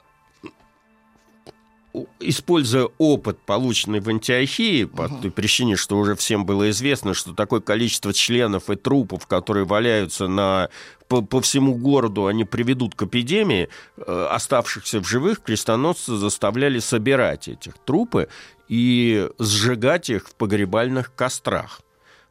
используя 2.21 2.89
опыт, 2.99 3.39
полученный 3.45 4.01
в 4.01 4.09
Антиохии, 4.09 4.85
по 4.85 5.09
той 5.09 5.31
причине, 5.31 5.77
что 5.77 5.99
уже 5.99 6.15
всем 6.15 6.47
было 6.47 6.71
известно, 6.71 7.15
что 7.15 7.35
такое 7.35 7.61
количество 7.61 8.13
членов 8.13 8.71
и 8.71 8.77
трупов, 8.77 9.27
которые 9.27 9.67
валяются 9.67 10.27
на, 10.27 10.71
по, 11.09 11.23
по 11.23 11.41
всему 11.41 11.75
городу, 11.75 12.27
они 12.27 12.45
приведут 12.45 12.95
к 12.95 13.03
эпидемии, 13.03 13.69
э, 13.97 14.27
оставшихся 14.31 15.01
в 15.01 15.07
живых 15.07 15.43
крестоносцы 15.43 16.17
заставляли 16.17 16.79
собирать 16.79 17.49
этих 17.49 17.75
трупы 17.85 18.29
и 18.73 19.29
сжигать 19.39 20.09
их 20.09 20.29
в 20.29 20.35
погребальных 20.35 21.15
кострах. 21.15 21.83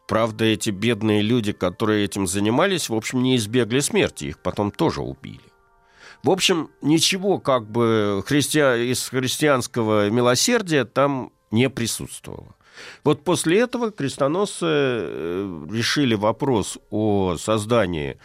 Правда, 0.08 0.44
эти 0.44 0.72
бедные 0.72 1.22
люди, 1.22 1.52
которые 1.52 2.04
этим 2.04 2.26
занимались, 2.26 2.90
в 2.90 2.96
общем, 2.96 3.22
не 3.22 3.36
избегли 3.36 3.80
смерти, 3.80 4.26
их 4.26 4.40
потом 4.40 4.72
тоже 4.72 5.02
убили. 5.02 5.40
В 6.24 6.32
общем, 6.32 6.72
ничего 6.82 7.38
как 7.38 7.70
бы 7.70 8.24
христиан, 8.26 8.80
из 8.80 9.08
христианского 9.10 10.10
милосердия 10.10 10.84
там 10.84 11.32
не 11.52 11.70
присутствовало. 11.70 12.56
Вот 13.04 13.24
после 13.24 13.60
этого 13.60 13.92
крестоносцы 13.92 14.66
э, 14.66 15.68
решили 15.72 16.16
вопрос 16.16 16.80
о 16.90 17.36
создании 17.38 18.18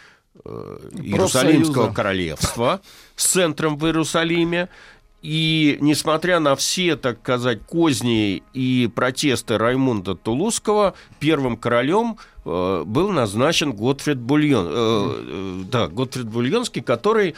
э, 0.43 0.89
Иерусалимского 1.03 1.93
королевства 1.93 2.81
с 3.15 3.27
центром 3.27 3.77
в 3.77 3.85
Иерусалиме. 3.85 4.69
И 5.23 5.77
несмотря 5.81 6.39
на 6.39 6.55
все, 6.55 6.95
так 6.95 7.19
сказать, 7.19 7.63
козни 7.63 8.43
и 8.53 8.87
протесты 8.93 9.57
Раймунда 9.57 10.13
Тулузского, 10.13 10.93
первым 11.19 11.57
королем 11.57 12.19
э, 12.45 12.83
был 12.85 13.09
назначен 13.09 13.73
Готфрид 13.73 14.19
Бульон, 14.19 14.67
э, 14.69 14.71
э, 14.71 15.61
да, 15.71 15.87
Готфрид 15.87 16.27
Бульонский, 16.27 16.83
который 16.83 17.33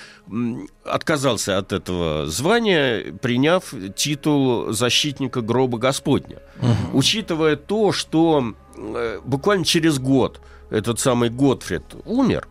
отказался 0.83 1.57
от 1.57 1.71
этого 1.71 2.27
звания, 2.27 3.13
приняв 3.13 3.73
титул 3.95 4.73
защитника 4.73 5.39
гроба 5.39 5.77
Господня. 5.77 6.39
Угу. 6.61 6.97
Учитывая 6.97 7.55
то, 7.55 7.93
что 7.93 8.55
э, 8.75 9.21
буквально 9.23 9.63
через 9.63 9.99
год 9.99 10.41
этот 10.69 10.99
самый 10.99 11.29
Готфрид 11.29 11.83
умер, 12.03 12.45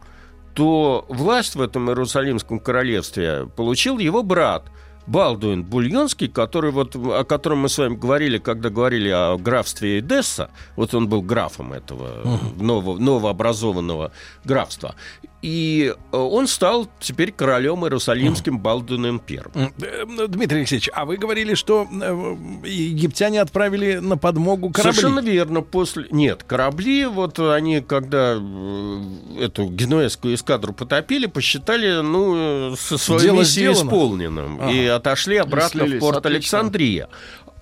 то 0.55 1.05
власть 1.11 1.55
в 1.55 1.61
этом 1.61 1.91
Иерусалимском 1.91 2.61
королевстве 2.61 3.47
получил 3.55 3.99
его 3.99 4.23
брат– 4.23 4.65
Балдуин 5.09 5.65
Бульонский, 5.65 6.29
который 6.29 6.71
вот, 6.71 6.95
о 6.95 7.25
котором 7.25 7.59
мы 7.61 7.69
с 7.69 7.79
вами 7.79 7.97
говорили, 7.97 8.39
когда 8.39 8.69
говорили 8.69 9.09
о 9.09 9.39
графстве 9.39 10.01
Эдесса, 10.01 10.51
вот 10.77 10.95
он 10.95 11.09
был 11.09 11.23
графом 11.23 11.73
этого 11.73 12.23
uh-huh. 12.23 12.63
нового, 12.63 12.99
новообразованного 12.99 14.13
графства. 14.45 14.95
И 15.41 15.95
э, 15.95 16.17
он 16.17 16.49
стал 16.49 16.89
теперь 16.99 17.31
королем 17.31 17.85
Иерусалимским 17.85 18.59
Балдуином 18.59 19.23
I. 19.29 19.41
Э, 19.55 20.27
Дмитрий 20.27 20.59
Алексеевич, 20.59 20.91
а 20.93 21.05
вы 21.05 21.17
говорили, 21.17 21.55
что 21.55 21.87
э, 21.91 22.37
египтяне 22.67 23.41
отправили 23.41 23.99
на 23.99 24.17
подмогу 24.17 24.71
корабли? 24.71 24.99
Совершенно 24.99 25.21
верно. 25.21 25.61
После... 25.63 26.07
Нет, 26.11 26.43
корабли, 26.43 27.07
вот 27.07 27.39
они, 27.39 27.81
когда 27.83 28.33
эту 28.33 29.67
генуэзскую 29.67 30.35
эскадру 30.35 30.73
потопили, 30.73 31.27
посчитали, 31.27 32.01
ну, 32.01 32.75
со 32.77 32.99
своей 32.99 33.23
Дело 33.23 33.39
миссией 33.41 33.73
сделано. 33.73 33.89
исполненным. 33.89 34.61
Ага. 34.61 34.73
И 34.73 34.87
отошли 34.87 35.37
обратно 35.37 35.85
в 35.85 35.99
порт 36.01 36.19
отлично. 36.19 36.59
Александрия. 36.59 37.09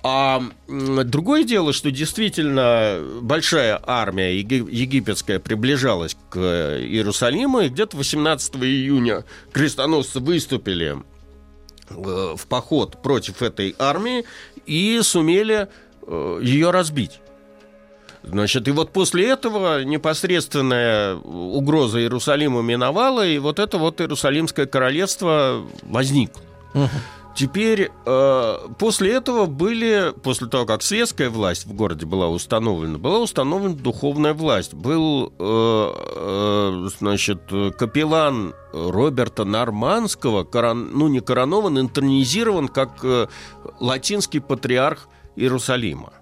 А 0.08 0.40
другое 0.68 1.42
дело, 1.42 1.72
что 1.72 1.90
действительно 1.90 3.02
большая 3.22 3.80
армия 3.84 4.38
египетская 4.38 5.40
приближалась 5.40 6.16
к 6.30 6.38
Иерусалиму, 6.38 7.62
и 7.62 7.68
где-то 7.68 7.96
18 7.96 8.54
июня 8.54 9.24
крестоносцы 9.52 10.20
выступили 10.20 10.98
э, 11.90 12.34
в 12.36 12.46
поход 12.46 13.02
против 13.02 13.42
этой 13.42 13.74
армии 13.80 14.24
и 14.64 15.00
сумели 15.02 15.66
э, 16.06 16.40
ее 16.40 16.70
разбить. 16.70 17.18
Значит, 18.22 18.68
и 18.68 18.70
вот 18.70 18.92
после 18.92 19.28
этого 19.28 19.82
непосредственная 19.82 21.16
угроза 21.16 21.98
Иерусалиму 21.98 22.62
миновала, 22.62 23.26
и 23.26 23.38
вот 23.38 23.58
это 23.58 23.76
вот 23.76 24.00
Иерусалимское 24.00 24.66
королевство 24.66 25.66
возникло. 25.82 26.42
Теперь 27.36 27.90
э, 28.06 28.58
после 28.78 29.12
этого 29.12 29.44
были, 29.44 30.14
после 30.22 30.46
того, 30.46 30.64
как 30.64 30.82
светская 30.82 31.28
власть 31.28 31.66
в 31.66 31.74
городе 31.74 32.06
была 32.06 32.28
установлена, 32.28 32.96
была 32.96 33.18
установлена 33.18 33.74
духовная 33.74 34.32
власть. 34.32 34.72
Был, 34.72 35.34
э, 35.38 35.92
э, 36.08 36.88
значит, 36.98 37.42
капеллан 37.78 38.54
Роберта 38.72 39.44
Нормандского, 39.44 40.44
корон, 40.44 40.92
ну 40.94 41.08
не 41.08 41.20
коронован, 41.20 41.78
интронизирован 41.78 42.68
как 42.68 43.04
э, 43.04 43.26
латинский 43.80 44.40
патриарх 44.40 45.06
Иерусалима. 45.36 46.14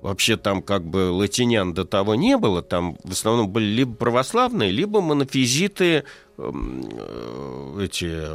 Вообще 0.00 0.38
там 0.38 0.62
как 0.62 0.86
бы 0.86 1.10
латинян 1.10 1.74
до 1.74 1.84
того 1.84 2.14
не 2.14 2.38
было, 2.38 2.62
там 2.62 2.96
в 3.04 3.12
основном 3.12 3.50
были 3.50 3.66
либо 3.66 3.94
православные, 3.94 4.70
либо 4.70 5.02
монофизиты, 5.02 6.04
эм, 6.38 6.88
э, 6.90 7.84
эти 7.84 8.28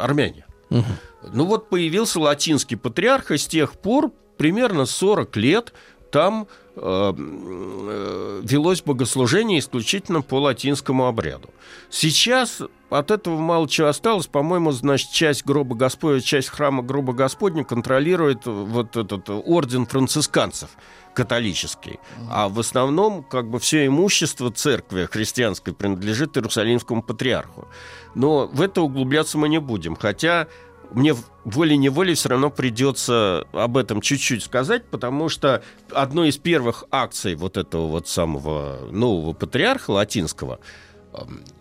армяне. 0.00 0.46
Угу. 0.78 1.30
Ну 1.32 1.44
вот 1.44 1.68
появился 1.68 2.20
латинский 2.20 2.76
патриарх, 2.76 3.30
и 3.30 3.38
с 3.38 3.46
тех 3.46 3.72
пор 3.72 4.10
примерно 4.36 4.86
40 4.86 5.36
лет 5.36 5.72
там 6.10 6.46
э, 6.76 7.12
э, 7.16 8.40
велось 8.42 8.82
богослужение 8.82 9.58
исключительно 9.58 10.20
по 10.20 10.40
латинскому 10.40 11.06
обряду. 11.06 11.48
Сейчас 11.90 12.60
от 12.90 13.10
этого 13.10 13.38
мало 13.38 13.68
чего 13.68 13.88
осталось. 13.88 14.26
По-моему, 14.26 14.72
значит, 14.72 15.10
часть 15.10 15.46
гроба 15.46 15.74
Господня, 15.74 16.20
часть 16.20 16.48
храма 16.48 16.82
гроба 16.82 17.14
Господня 17.14 17.64
контролирует 17.64 18.44
вот 18.44 18.96
этот 18.96 19.30
орден 19.30 19.86
францисканцев 19.86 20.70
католический. 21.14 21.98
А 22.30 22.48
в 22.48 22.58
основном 22.60 23.22
как 23.22 23.48
бы 23.48 23.58
все 23.58 23.86
имущество 23.86 24.50
церкви 24.50 25.06
христианской 25.10 25.72
принадлежит 25.72 26.36
Иерусалимскому 26.36 27.02
патриарху. 27.02 27.68
Но 28.14 28.46
в 28.46 28.60
это 28.60 28.82
углубляться 28.82 29.38
мы 29.38 29.48
не 29.48 29.58
будем. 29.58 29.96
Хотя 29.96 30.48
мне 30.92 31.14
волей-неволей 31.44 32.14
все 32.14 32.28
равно 32.28 32.50
придется 32.50 33.46
об 33.52 33.76
этом 33.76 34.00
чуть-чуть 34.00 34.42
сказать, 34.42 34.84
потому 34.84 35.28
что 35.28 35.62
одной 35.90 36.28
из 36.28 36.38
первых 36.38 36.84
акций 36.90 37.34
вот 37.34 37.56
этого 37.56 37.86
вот 37.86 38.08
самого 38.08 38.88
нового 38.90 39.32
патриарха 39.32 39.90
латинского 39.92 40.60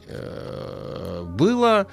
э, 0.07 1.23
было 1.23 1.87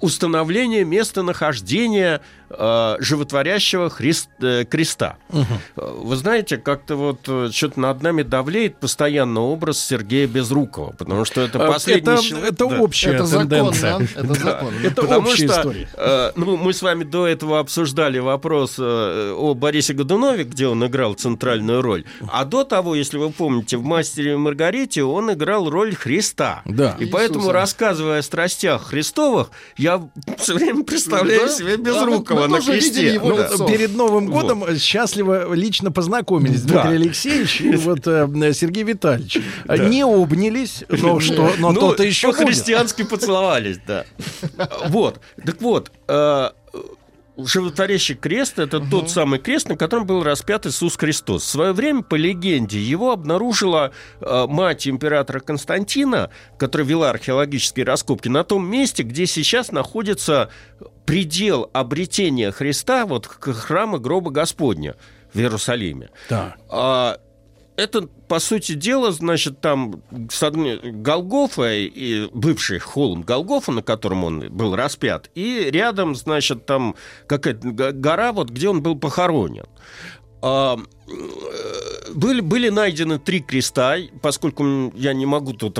установление 0.00 0.84
местонахождения 0.84 2.20
э, 2.50 2.96
животворящего 3.00 3.90
христ, 3.90 4.28
э, 4.40 4.64
креста. 4.64 5.16
Угу. 5.30 6.04
Вы 6.04 6.16
знаете, 6.16 6.58
как-то 6.58 6.96
вот 6.96 7.20
э, 7.26 7.48
что-то 7.52 7.80
над 7.80 8.02
нами 8.02 8.22
давлеет 8.22 8.78
постоянно 8.78 9.40
образ 9.40 9.78
Сергея 9.78 10.26
Безрукова, 10.26 10.92
потому 10.92 11.24
что 11.24 11.40
это 11.40 11.58
э, 11.58 11.66
последний 11.66 12.12
это, 12.12 12.22
человек... 12.22 12.52
Это 12.52 12.68
да. 12.68 12.80
общая 12.80 13.10
это 13.12 13.26
тенденция. 13.26 13.98
Закон, 13.98 14.08
да? 14.14 14.20
Это 14.20 14.28
да. 14.28 14.34
закон. 14.34 14.74
Это 14.82 15.02
потому 15.02 15.28
общая 15.28 15.48
что, 15.48 15.60
история. 15.60 15.88
Э, 15.94 16.32
ну, 16.36 16.56
мы 16.56 16.72
с 16.72 16.82
вами 16.82 17.04
до 17.04 17.26
этого 17.26 17.58
обсуждали 17.58 18.18
вопрос 18.18 18.76
э, 18.78 19.32
о 19.36 19.54
Борисе 19.54 19.94
Годунове, 19.94 20.44
где 20.44 20.68
он 20.68 20.84
играл 20.86 21.14
центральную 21.14 21.82
роль. 21.82 22.04
А 22.28 22.44
до 22.44 22.64
того, 22.64 22.94
если 22.94 23.18
вы 23.18 23.30
помните, 23.30 23.76
в 23.76 23.84
«Мастере 23.84 24.34
и 24.34 24.36
Маргарите» 24.36 25.02
он 25.02 25.32
играл 25.32 25.70
роль 25.70 25.94
Христа. 25.94 26.62
Да. 26.64 26.96
И 26.98 27.04
Иисуса. 27.04 27.12
поэтому, 27.12 27.52
рассказывая 27.52 28.20
о 28.20 28.22
страстях 28.22 28.88
Христовых, 29.06 29.50
я 29.76 30.08
все 30.36 30.54
время 30.54 30.82
представляю 30.82 31.46
да? 31.46 31.48
себе 31.48 31.76
Безрукова 31.76 32.42
да, 32.42 32.48
на 32.48 32.60
кресте. 32.60 33.20
Ну, 33.22 33.68
перед 33.68 33.94
Новым 33.94 34.26
годом 34.26 34.60
вот. 34.60 34.78
счастливо 34.80 35.54
лично 35.54 35.92
познакомились 35.92 36.62
да. 36.62 36.82
Дмитрий 36.82 36.96
Алексеевич 37.06 37.60
и 37.60 37.76
вот 37.76 38.00
э, 38.06 38.52
Сергей 38.52 38.82
Витальевич. 38.82 39.38
Да. 39.64 39.78
Не 39.78 40.02
обнялись, 40.02 40.82
но 40.88 41.20
что, 41.26 41.52
но 41.58 41.70
ну, 41.70 41.80
то-то 41.80 42.02
еще 42.02 42.32
по-христиански 42.32 43.04
поцеловались, 43.04 43.78
да. 43.86 44.04
Вот, 44.88 45.20
так 45.44 45.60
вот, 45.62 45.92
э, 46.08 46.50
животворящий 47.36 48.14
крест– 48.14 48.58
это 48.58 48.78
угу. 48.78 48.86
тот 48.90 49.10
самый 49.10 49.38
крест, 49.38 49.68
на 49.68 49.76
котором 49.76 50.06
был 50.06 50.22
распят 50.22 50.66
Иисус 50.66 50.96
Христос. 50.96 51.44
В 51.44 51.48
свое 51.48 51.72
время, 51.72 52.02
по 52.02 52.14
легенде, 52.14 52.78
его 52.78 53.12
обнаружила 53.12 53.92
э, 54.20 54.46
мать 54.48 54.88
императора 54.88 55.40
Константина, 55.40 56.30
которая 56.58 56.86
вела 56.86 57.10
археологические 57.10 57.84
раскопки, 57.84 58.28
на 58.28 58.44
том 58.44 58.66
месте, 58.66 59.02
где 59.02 59.26
сейчас 59.26 59.72
находится 59.72 60.50
предел 61.04 61.70
обретения 61.72 62.50
Христа 62.50 63.06
вот 63.06 63.26
к 63.26 63.52
храму 63.52 64.00
гроба 64.00 64.30
Господня 64.30 64.96
в 65.32 65.38
Иерусалиме. 65.38 66.10
Да. 66.28 66.56
А, 66.68 67.18
это, 67.76 68.02
по 68.28 68.38
сути 68.38 68.72
дела, 68.72 69.12
значит, 69.12 69.60
там 69.60 70.02
с 70.30 70.42
одной, 70.42 70.80
Голгофа 70.82 71.72
и 71.74 72.28
бывший 72.32 72.78
холм 72.78 73.22
Голгофа, 73.22 73.72
на 73.72 73.82
котором 73.82 74.24
он 74.24 74.48
был 74.50 74.74
распят, 74.74 75.30
и 75.34 75.68
рядом, 75.70 76.14
значит, 76.14 76.66
там 76.66 76.96
какая-то 77.26 77.70
гора, 77.92 78.32
вот 78.32 78.50
где 78.50 78.68
он 78.68 78.82
был 78.82 78.96
похоронен. 78.98 79.66
А, 80.42 80.78
были, 82.14 82.40
были 82.40 82.68
найдены 82.68 83.18
три 83.18 83.40
креста, 83.40 83.96
поскольку 84.22 84.92
я 84.94 85.12
не 85.12 85.26
могу 85.26 85.52
тут 85.52 85.78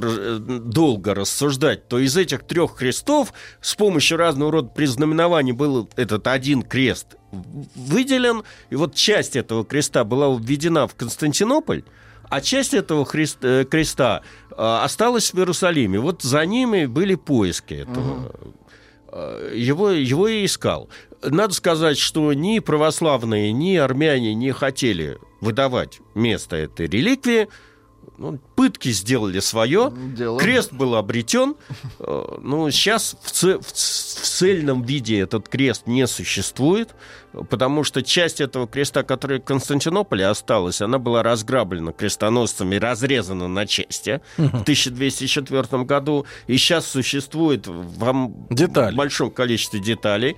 долго 0.70 1.14
рассуждать, 1.14 1.88
то 1.88 1.98
из 1.98 2.16
этих 2.16 2.44
трех 2.44 2.74
крестов 2.74 3.32
с 3.60 3.74
помощью 3.74 4.18
разного 4.18 4.52
рода 4.52 4.68
признаменований 4.68 5.52
был 5.52 5.88
этот 5.96 6.26
один 6.26 6.62
крест 6.62 7.16
выделен, 7.30 8.42
и 8.70 8.76
вот 8.76 8.94
часть 8.94 9.36
этого 9.36 9.64
креста 9.64 10.04
была 10.04 10.34
введена 10.38 10.86
в 10.86 10.94
Константинополь, 10.94 11.82
а 12.28 12.40
часть 12.40 12.74
этого 12.74 13.04
христ, 13.04 13.38
э, 13.42 13.64
креста 13.64 14.22
э, 14.50 14.54
осталась 14.56 15.32
в 15.32 15.38
Иерусалиме. 15.38 16.00
Вот 16.00 16.22
за 16.22 16.44
ними 16.44 16.86
были 16.86 17.14
поиски 17.14 17.74
этого. 17.74 18.26
Угу. 18.26 18.54
Его, 19.54 19.90
его 19.90 20.28
и 20.28 20.44
искал. 20.44 20.88
Надо 21.22 21.54
сказать, 21.54 21.98
что 21.98 22.32
ни 22.32 22.58
православные, 22.58 23.52
ни 23.52 23.76
армяне 23.76 24.34
не 24.34 24.52
хотели 24.52 25.18
выдавать 25.40 26.00
место 26.14 26.56
этой 26.56 26.86
реликвии. 26.86 27.48
Ну, 28.18 28.38
пытки 28.54 28.90
сделали 28.90 29.40
свое, 29.40 29.92
Дело. 30.16 30.40
крест 30.40 30.72
был 30.72 30.94
обретен. 30.94 31.54
Ну, 31.98 32.70
сейчас 32.70 33.16
в, 33.22 33.30
ц... 33.30 33.58
в 33.58 33.72
цельном 33.72 34.82
виде 34.82 35.18
этот 35.18 35.48
крест 35.48 35.86
не 35.86 36.06
существует, 36.06 36.94
потому 37.50 37.84
что 37.84 38.02
часть 38.02 38.40
этого 38.40 38.66
креста, 38.66 39.02
который 39.02 39.40
в 39.40 39.44
Константинополе 39.44 40.26
осталась, 40.26 40.80
она 40.80 40.98
была 40.98 41.22
разграблена 41.22 41.92
крестоносцами, 41.92 42.76
разрезана 42.76 43.48
на 43.48 43.66
части 43.66 44.20
угу. 44.38 44.48
в 44.48 44.62
1204 44.62 45.84
году, 45.84 46.26
и 46.46 46.56
сейчас 46.56 46.86
существует 46.86 47.66
в 47.66 48.94
большом 48.94 49.30
количестве 49.30 49.80
деталей. 49.80 50.36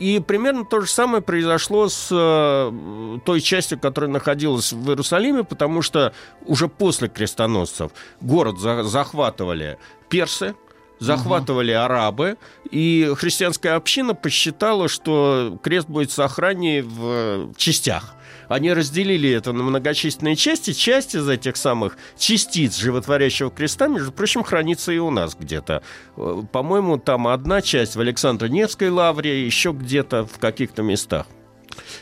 И 0.00 0.18
примерно 0.18 0.64
то 0.64 0.80
же 0.80 0.86
самое 0.86 1.22
произошло 1.22 1.90
с 1.90 2.08
э, 2.10 3.18
той 3.24 3.40
частью, 3.42 3.78
которая 3.78 4.10
находилась 4.10 4.72
в 4.72 4.88
Иерусалиме, 4.88 5.44
потому 5.44 5.82
что 5.82 6.14
уже 6.46 6.68
после 6.68 7.08
крестоносцев 7.08 7.92
город 8.22 8.58
за 8.58 8.82
захватывали 8.82 9.78
персы, 10.08 10.54
захватывали 11.00 11.72
угу. 11.72 11.80
арабы, 11.80 12.36
и 12.70 13.12
христианская 13.16 13.70
община 13.70 14.14
посчитала, 14.14 14.88
что 14.88 15.58
крест 15.62 15.88
будет 15.88 16.12
сохраннее 16.12 16.82
в 16.82 17.52
частях. 17.56 18.14
Они 18.48 18.72
разделили 18.72 19.30
это 19.30 19.52
на 19.52 19.62
многочисленные 19.62 20.34
части. 20.34 20.72
Часть 20.72 21.14
из 21.14 21.28
этих 21.28 21.56
самых 21.56 21.96
частиц 22.18 22.78
животворящего 22.78 23.48
креста, 23.48 23.86
между 23.86 24.10
прочим, 24.10 24.42
хранится 24.42 24.90
и 24.90 24.98
у 24.98 25.10
нас 25.10 25.36
где-то. 25.38 25.82
Э, 26.16 26.42
по-моему, 26.50 26.98
там 26.98 27.28
одна 27.28 27.62
часть 27.62 27.94
в 27.94 28.00
Александро-Невской 28.00 28.90
лавре, 28.90 29.46
еще 29.46 29.70
где-то 29.70 30.26
в 30.26 30.38
каких-то 30.38 30.82
местах. 30.82 31.26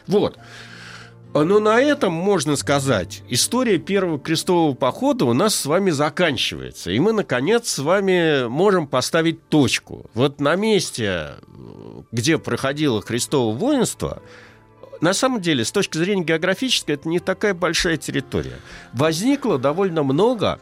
Вот. 0.07 0.39
Но 1.35 1.61
на 1.61 1.81
этом, 1.81 2.13
можно 2.13 2.57
сказать, 2.57 3.23
история 3.29 3.79
первого 3.79 4.19
крестового 4.19 4.75
похода 4.75 5.25
у 5.25 5.35
нас 5.35 5.55
с 5.55 5.67
вами 5.67 5.91
заканчивается. 5.91 6.91
И 6.91 6.99
мы, 6.99 7.13
наконец, 7.13 7.69
с 7.69 7.79
вами 7.79 8.49
можем 8.49 8.87
поставить 8.87 9.49
точку. 9.49 10.07
Вот 10.15 10.41
на 10.41 10.57
месте, 10.57 11.35
где 12.11 12.39
проходило 12.39 13.03
крестовое 13.03 13.55
воинство, 13.57 14.23
на 15.01 15.13
самом 15.13 15.41
деле, 15.41 15.65
с 15.65 15.71
точки 15.71 15.97
зрения 15.97 16.25
географической, 16.25 16.97
это 16.97 17.09
не 17.09 17.21
такая 17.21 17.55
большая 17.55 17.99
территория. 17.99 18.59
Возникло 18.93 19.59
довольно 19.59 20.03
много 20.03 20.59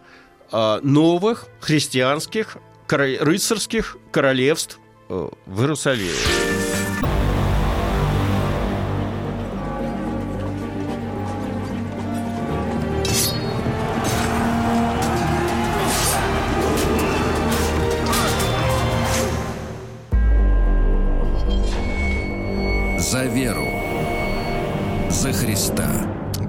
э, 0.53 0.81
новых 0.83 1.47
христианских 1.61 2.59
рыцарских 2.89 3.97
королевств 4.13 4.79
э, 5.09 5.29
в 5.47 5.61
Иерусалиме. 5.61 6.46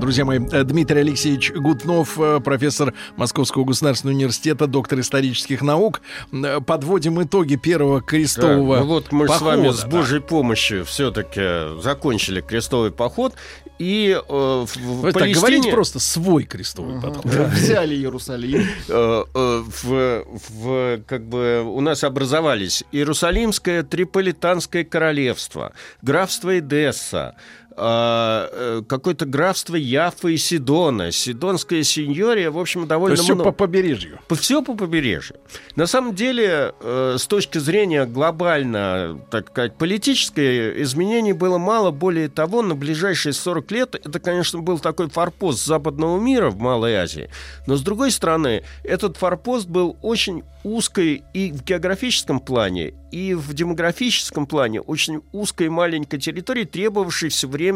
Друзья 0.08 0.24
мои, 0.24 0.40
э, 0.40 0.64
Дмитрий 0.64 1.02
Алексеевич 1.02 1.52
Гутнов, 1.52 2.18
э, 2.18 2.40
профессор 2.40 2.94
Московского 3.18 3.66
государственного 3.66 4.16
университета, 4.16 4.66
доктор 4.66 5.02
исторических 5.02 5.62
наук. 5.62 6.00
Э, 6.32 6.62
подводим 6.62 7.22
итоги 7.22 7.58
первого 7.58 8.00
крестового 8.00 8.78
да, 8.78 8.84
ну 8.84 8.88
вот 8.88 9.12
мы 9.12 9.26
похода, 9.26 9.38
с 9.38 9.42
вами 9.42 9.70
с 9.72 9.82
да. 9.82 9.88
Божьей 9.88 10.22
помощью 10.22 10.86
все-таки 10.86 11.78
закончили 11.82 12.40
крестовый 12.40 12.92
поход. 12.92 13.34
И 13.80 14.18
э, 14.18 14.22
в, 14.30 14.66
в 14.66 15.02
Вы 15.02 15.12
так 15.12 15.24
Палестине- 15.24 15.36
говорите 15.36 15.72
просто 15.72 16.00
свой 16.00 16.46
крестовый 16.46 17.02
подход. 17.02 17.26
Взяли 17.52 17.94
Иерусалим. 17.94 18.66
в, 18.88 20.24
в, 20.24 21.02
как 21.06 21.28
бы 21.28 21.64
у 21.68 21.82
нас 21.82 22.06
образовались 22.06 22.86
Иерусалимское 22.94 23.84
Триполитанское 23.84 24.86
королевство, 24.86 25.74
графство 26.02 26.58
Эдесса, 26.58 27.36
какое-то 27.78 29.26
графство 29.26 29.76
Яфа 29.76 30.30
и 30.30 30.38
Сидона, 30.38 31.12
Сидонская 31.12 31.84
сеньория, 31.84 32.50
в 32.50 32.58
общем, 32.58 32.82
То 32.84 32.88
довольно 32.88 33.14
есть 33.14 33.24
все 33.26 33.36
много. 33.36 33.52
по 33.52 33.56
побережью. 33.56 34.20
Все 34.32 34.64
по 34.64 34.74
побережью. 34.74 35.38
На 35.76 35.86
самом 35.86 36.16
деле, 36.16 36.74
э, 36.82 37.18
с 37.20 37.28
точки 37.28 37.60
зрения 37.60 38.06
глобально, 38.06 39.20
так 39.30 39.50
сказать, 39.50 39.78
политическое 39.78 40.82
изменений 40.82 41.34
было 41.34 41.60
мало. 41.60 41.92
Более 41.92 42.30
того, 42.30 42.64
на 42.64 42.74
ближайшие 42.74 43.34
40 43.34 43.72
лет 43.72 43.94
это, 43.94 44.20
конечно, 44.20 44.60
был 44.60 44.80
такой 44.80 45.08
форпост 45.10 45.64
западного 45.64 46.20
мира 46.20 46.50
в 46.50 46.58
Малой 46.58 46.96
Азии. 46.96 47.30
Но, 47.68 47.76
с 47.76 47.82
другой 47.82 48.10
стороны, 48.10 48.64
этот 48.84 49.18
форпост 49.18 49.68
был 49.68 49.98
очень 50.02 50.44
узкой 50.64 51.24
и 51.34 51.52
в 51.52 51.64
географическом 51.64 52.40
плане, 52.40 52.94
и 53.12 53.34
в 53.36 53.54
демографическом 53.54 54.48
плане 54.48 54.82
очень 54.82 55.22
узкой 55.32 55.70
маленькой 55.70 56.20
территории, 56.20 56.66
требовавшей 56.66 57.30
все 57.30 57.48
время 57.48 57.67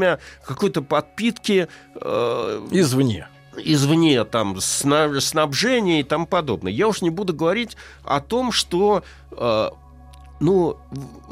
какой-то 0.46 0.82
подпитки 0.82 1.68
э, 1.96 2.68
Извне. 2.72 3.28
извне, 3.58 4.24
там, 4.24 4.60
сна- 4.62 5.20
снабжения 5.20 6.00
и 6.00 6.04
тому 6.04 6.26
подобное. 6.26 6.72
Я 6.72 6.88
уж 6.88 7.02
не 7.02 7.10
буду 7.10 7.34
говорить 7.34 7.76
о 8.04 8.20
том, 8.22 8.52
что, 8.52 9.04
э, 9.32 9.70
ну, 10.39 10.78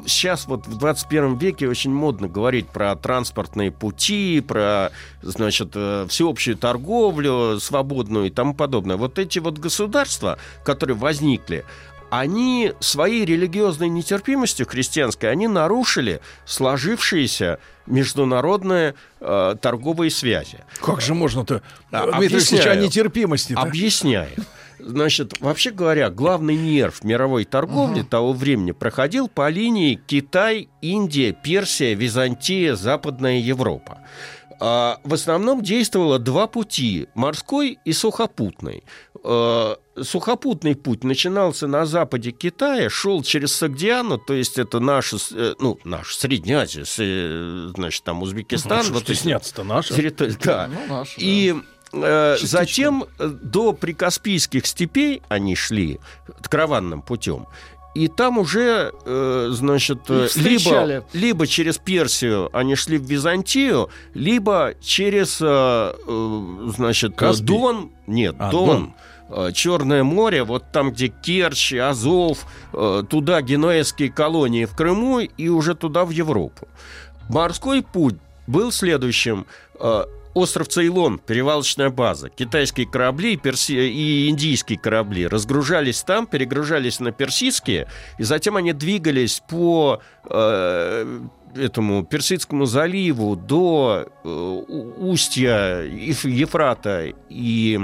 сейчас 0.05 0.45
вот 0.47 0.67
в 0.67 0.77
21 0.77 1.37
веке 1.37 1.67
очень 1.67 1.91
модно 1.93 2.27
говорить 2.27 2.67
про 2.67 2.95
транспортные 2.95 3.71
пути, 3.71 4.39
про, 4.41 4.91
значит, 5.21 5.71
э, 5.75 6.05
всеобщую 6.09 6.57
торговлю 6.57 7.59
свободную 7.59 8.27
и 8.27 8.29
тому 8.29 8.53
подобное. 8.53 8.97
Вот 8.97 9.17
эти 9.17 9.39
вот 9.39 9.57
государства, 9.57 10.37
которые 10.63 10.95
возникли, 10.95 11.65
они 12.09 12.73
своей 12.79 13.25
религиозной 13.25 13.89
нетерпимостью 13.89 14.65
христианской, 14.67 15.31
они 15.31 15.47
нарушили 15.47 16.21
сложившиеся 16.45 17.59
международные 17.85 18.95
э, 19.19 19.55
торговые 19.61 20.11
связи. 20.11 20.59
Как 20.81 21.01
же 21.01 21.13
можно-то, 21.13 21.61
А, 21.91 22.11
Дмитрий 22.17 22.37
Алексеевич, 22.37 22.67
о 22.67 22.75
нетерпимости 22.75 23.53
Объясняю. 23.53 24.31
Значит, 24.79 25.39
вообще 25.41 25.71
говоря, 25.71 26.09
главный 26.09 26.55
нерв 26.55 27.03
мировой 27.03 27.43
торговли 27.43 28.01
того 28.01 28.31
времени 28.31 28.71
проходил 28.71 29.27
по 29.27 29.49
линии 29.49 29.99
Китай, 30.07 30.69
Индия, 30.81 31.33
Персия, 31.33 31.95
Византия, 31.95 32.75
Западная 32.75 33.39
Европа. 33.39 33.99
А, 34.61 34.99
в 35.03 35.13
основном 35.13 35.61
действовало 35.61 36.19
два 36.19 36.47
пути– 36.47 37.07
морской 37.13 37.79
и 37.85 37.93
сухопутный. 37.93 38.83
А, 39.31 39.77
Сухопутный 40.01 40.75
путь 40.75 41.03
начинался 41.03 41.67
на 41.67 41.85
западе 41.85 42.31
Китая, 42.31 42.89
шел 42.89 43.21
через 43.21 43.53
Сагдиану, 43.53 44.17
то 44.17 44.33
есть 44.33 44.57
это 44.57 44.79
наша, 44.79 45.17
э, 45.35 45.53
ну, 45.59 45.77
наша 45.83 46.17
Средняя 46.17 46.61
Азия, 46.61 46.83
э, 46.97 47.71
значит, 47.75 48.03
там 48.03 48.23
Узбекистан. 48.23 48.83
Что 48.83 48.93
вот 48.93 49.03
стесняться-то 49.03 49.63
наши? 49.63 49.93
территории, 49.93 50.35
да. 50.43 50.67
Ну, 50.67 50.95
наш, 50.95 51.15
И 51.17 51.53
э, 51.91 52.35
Частично. 52.39 52.59
затем 52.59 53.05
э, 53.19 53.27
до 53.27 53.73
прикаспийских 53.73 54.65
степей 54.65 55.21
они 55.27 55.55
шли 55.55 55.99
караванным 56.49 57.01
путем. 57.03 57.45
И 57.95 58.07
там 58.07 58.37
уже, 58.37 58.93
э, 59.05 59.49
значит, 59.51 59.99
э, 60.09 60.27
либо, 60.35 61.03
либо 61.11 61.45
через 61.47 61.77
Персию 61.77 62.49
они 62.55 62.75
шли 62.75 62.97
в 62.97 63.03
Византию, 63.03 63.89
либо 64.13 64.73
через, 64.81 65.39
э, 65.41 65.45
э, 66.07 66.71
значит, 66.75 67.15
Каспий? 67.15 67.45
Дон, 67.47 67.91
нет, 68.07 68.35
А, 68.39 68.51
Дон, 68.51 68.65
Дон. 68.67 68.93
Э, 69.29 69.51
Черное 69.53 70.03
море, 70.03 70.43
вот 70.43 70.71
там, 70.71 70.91
где 70.91 71.07
Керчь, 71.07 71.73
Азов, 71.73 72.45
э, 72.73 73.03
туда 73.09 73.41
генуэзские 73.41 74.11
колонии 74.11 74.65
в 74.65 74.75
Крыму 74.75 75.19
и 75.19 75.47
уже 75.49 75.75
туда 75.75 76.05
в 76.05 76.09
Европу. 76.09 76.67
Морской 77.29 77.83
путь 77.83 78.15
был 78.47 78.71
следующим. 78.71 79.45
Э, 79.79 80.03
Остров 80.35 80.67
Цейлон, 80.67 81.19
перевалочная 81.19 81.89
база. 81.89 82.29
Китайские 82.29 82.85
корабли 82.85 83.35
перси- 83.35 83.89
и 83.89 84.29
индийские 84.29 84.77
корабли 84.77 85.27
разгружались 85.27 86.03
там, 86.03 86.27
перегружались 86.27 86.99
на 86.99 87.11
персидские, 87.11 87.87
и 88.19 88.23
затем 88.23 88.55
они 88.55 88.71
двигались 88.71 89.41
по 89.49 90.01
этому 91.55 92.03
Персидскому 92.03 92.65
заливу 92.65 93.35
до 93.35 94.07
э, 94.23 94.29
устья 94.97 95.81
Еф- 95.83 96.25
Ефрата 96.25 97.11
и 97.29 97.79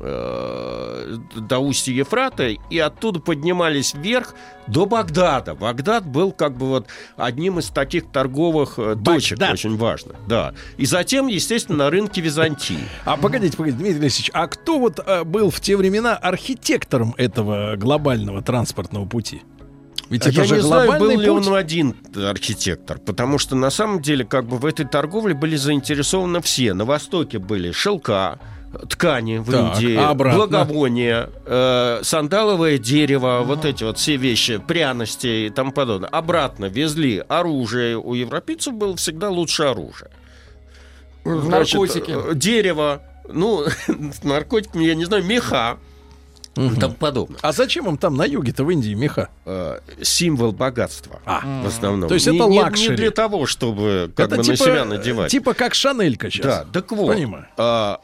э, 0.00 1.16
до 1.36 1.58
устья 1.58 1.92
Ефрата, 1.92 2.48
и 2.48 2.78
оттуда 2.78 3.20
поднимались 3.20 3.94
вверх 3.94 4.34
до 4.66 4.86
Багдада. 4.86 5.54
Багдад 5.54 6.06
был 6.06 6.32
как 6.32 6.56
бы 6.56 6.66
вот 6.66 6.86
одним 7.16 7.58
из 7.58 7.68
таких 7.68 8.10
торговых 8.10 8.74
э, 8.78 8.96
точек, 9.02 9.38
Багдад. 9.38 9.54
очень 9.54 9.76
важно. 9.76 10.14
Да. 10.26 10.54
И 10.76 10.86
затем, 10.86 11.26
естественно, 11.28 11.84
на 11.84 11.90
рынке 11.90 12.20
Византии. 12.20 12.78
А 13.04 13.16
погодите, 13.16 13.56
погодите, 13.56 13.82
Дмитрий 13.82 14.00
Алексеевич, 14.00 14.30
а 14.34 14.46
кто 14.46 14.78
вот 14.78 15.00
э, 15.04 15.24
был 15.24 15.50
в 15.50 15.60
те 15.60 15.76
времена 15.76 16.16
архитектором 16.16 17.14
этого 17.16 17.76
глобального 17.76 18.42
транспортного 18.42 19.06
пути? 19.06 19.42
Ведь 20.14 20.26
А 20.26 20.30
это 20.30 20.40
Я 20.42 20.44
же 20.46 20.54
не 20.56 20.60
знаю, 20.60 20.82
был 20.92 20.98
глобальный 20.98 21.24
ли 21.24 21.28
путь. 21.28 21.46
он 21.48 21.54
один 21.56 21.96
архитектор, 22.14 22.98
потому 23.00 23.38
что 23.38 23.56
на 23.56 23.70
самом 23.70 24.00
деле 24.00 24.24
как 24.24 24.44
бы 24.46 24.58
в 24.58 24.64
этой 24.64 24.86
торговле 24.86 25.34
были 25.34 25.56
заинтересованы 25.56 26.40
все. 26.40 26.72
На 26.72 26.84
Востоке 26.84 27.40
были 27.40 27.72
шелка, 27.72 28.38
ткани 28.88 29.38
в 29.38 29.50
Так, 29.50 29.80
Индии, 29.80 29.96
а 29.96 30.10
обратно? 30.10 30.38
благовония, 30.38 31.30
э, 31.46 32.00
сандаловое 32.04 32.78
дерево, 32.78 33.42
вот 33.44 33.64
эти 33.64 33.82
вот 33.82 33.98
все 33.98 34.14
вещи, 34.16 34.58
пряности 34.58 35.46
и 35.46 35.50
тому 35.50 35.72
подобное. 35.72 36.08
Обратно 36.10 36.66
везли 36.66 37.20
оружие. 37.26 37.98
У 37.98 38.14
европейцев 38.14 38.74
было 38.74 38.94
всегда 38.96 39.30
лучше 39.30 39.64
оружие. 39.64 40.10
Значит, 41.24 41.74
Наркотики. 41.80 42.14
э, 42.30 42.34
дерево, 42.36 43.02
ну, 43.28 43.64
с 43.88 44.22
наркотиками, 44.22 44.84
я 44.84 44.94
не 44.94 45.06
знаю, 45.06 45.24
меха 45.24 45.78
и 46.56 46.60
Мгм. 46.60 46.76
тому 46.80 46.94
подобное. 46.94 47.38
А 47.42 47.52
зачем 47.52 47.88
им 47.88 47.96
там 47.98 48.16
на 48.16 48.24
юге-то 48.24 48.64
в 48.64 48.70
Индии 48.70 48.94
меха? 48.94 49.28
Э, 49.44 49.78
символ 50.02 50.52
богатства. 50.52 51.20
А, 51.26 51.40
в 51.62 51.66
основном. 51.66 52.08
То 52.08 52.14
есть 52.14 52.26
Не- 52.26 52.36
это 52.38 52.48
не, 52.48 52.60
luxury. 52.60 52.90
не 52.90 52.96
для 52.96 53.10
того, 53.10 53.46
чтобы 53.46 54.12
как 54.16 54.30
бы 54.30 54.36
на 54.38 54.44
себя 54.44 54.84
надевать. 54.84 55.30
типа 55.30 55.54
как 55.54 55.74
Шанелька 55.74 56.30
сейчас. 56.30 56.44
Да, 56.44 56.64
так 56.72 56.90
вот. 56.92 57.08
Понимаю. 57.14 57.46
а, 57.56 58.00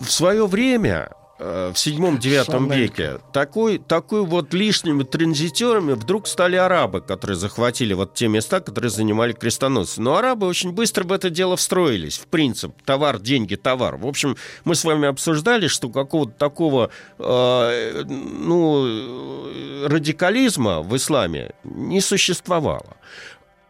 в 0.00 0.10
свое 0.10 0.46
время, 0.46 1.10
в 1.44 1.78
седьмом-девятом 1.78 2.70
веке, 2.70 3.18
такой, 3.32 3.78
такой 3.78 4.24
вот 4.24 4.54
лишними 4.54 5.02
транзитерами 5.02 5.92
вдруг 5.92 6.26
стали 6.26 6.56
арабы, 6.56 7.00
которые 7.00 7.36
захватили 7.36 7.92
вот 7.92 8.14
те 8.14 8.28
места, 8.28 8.60
которые 8.60 8.90
занимали 8.90 9.32
крестоносцы. 9.32 10.00
Но 10.00 10.16
арабы 10.16 10.46
очень 10.46 10.72
быстро 10.72 11.04
в 11.04 11.12
это 11.12 11.30
дело 11.30 11.56
встроились, 11.56 12.18
в 12.18 12.26
принцип. 12.26 12.72
Товар, 12.84 13.18
деньги, 13.18 13.56
товар. 13.56 13.96
В 13.96 14.06
общем, 14.06 14.36
мы 14.64 14.74
с 14.74 14.84
вами 14.84 15.08
обсуждали, 15.08 15.66
что 15.66 15.88
какого-то 15.90 16.32
такого 16.32 16.90
э, 17.18 18.04
ну, 18.06 18.86
э, 18.86 19.86
радикализма 19.88 20.82
в 20.82 20.96
исламе 20.96 21.52
не 21.64 22.00
существовало. 22.00 22.96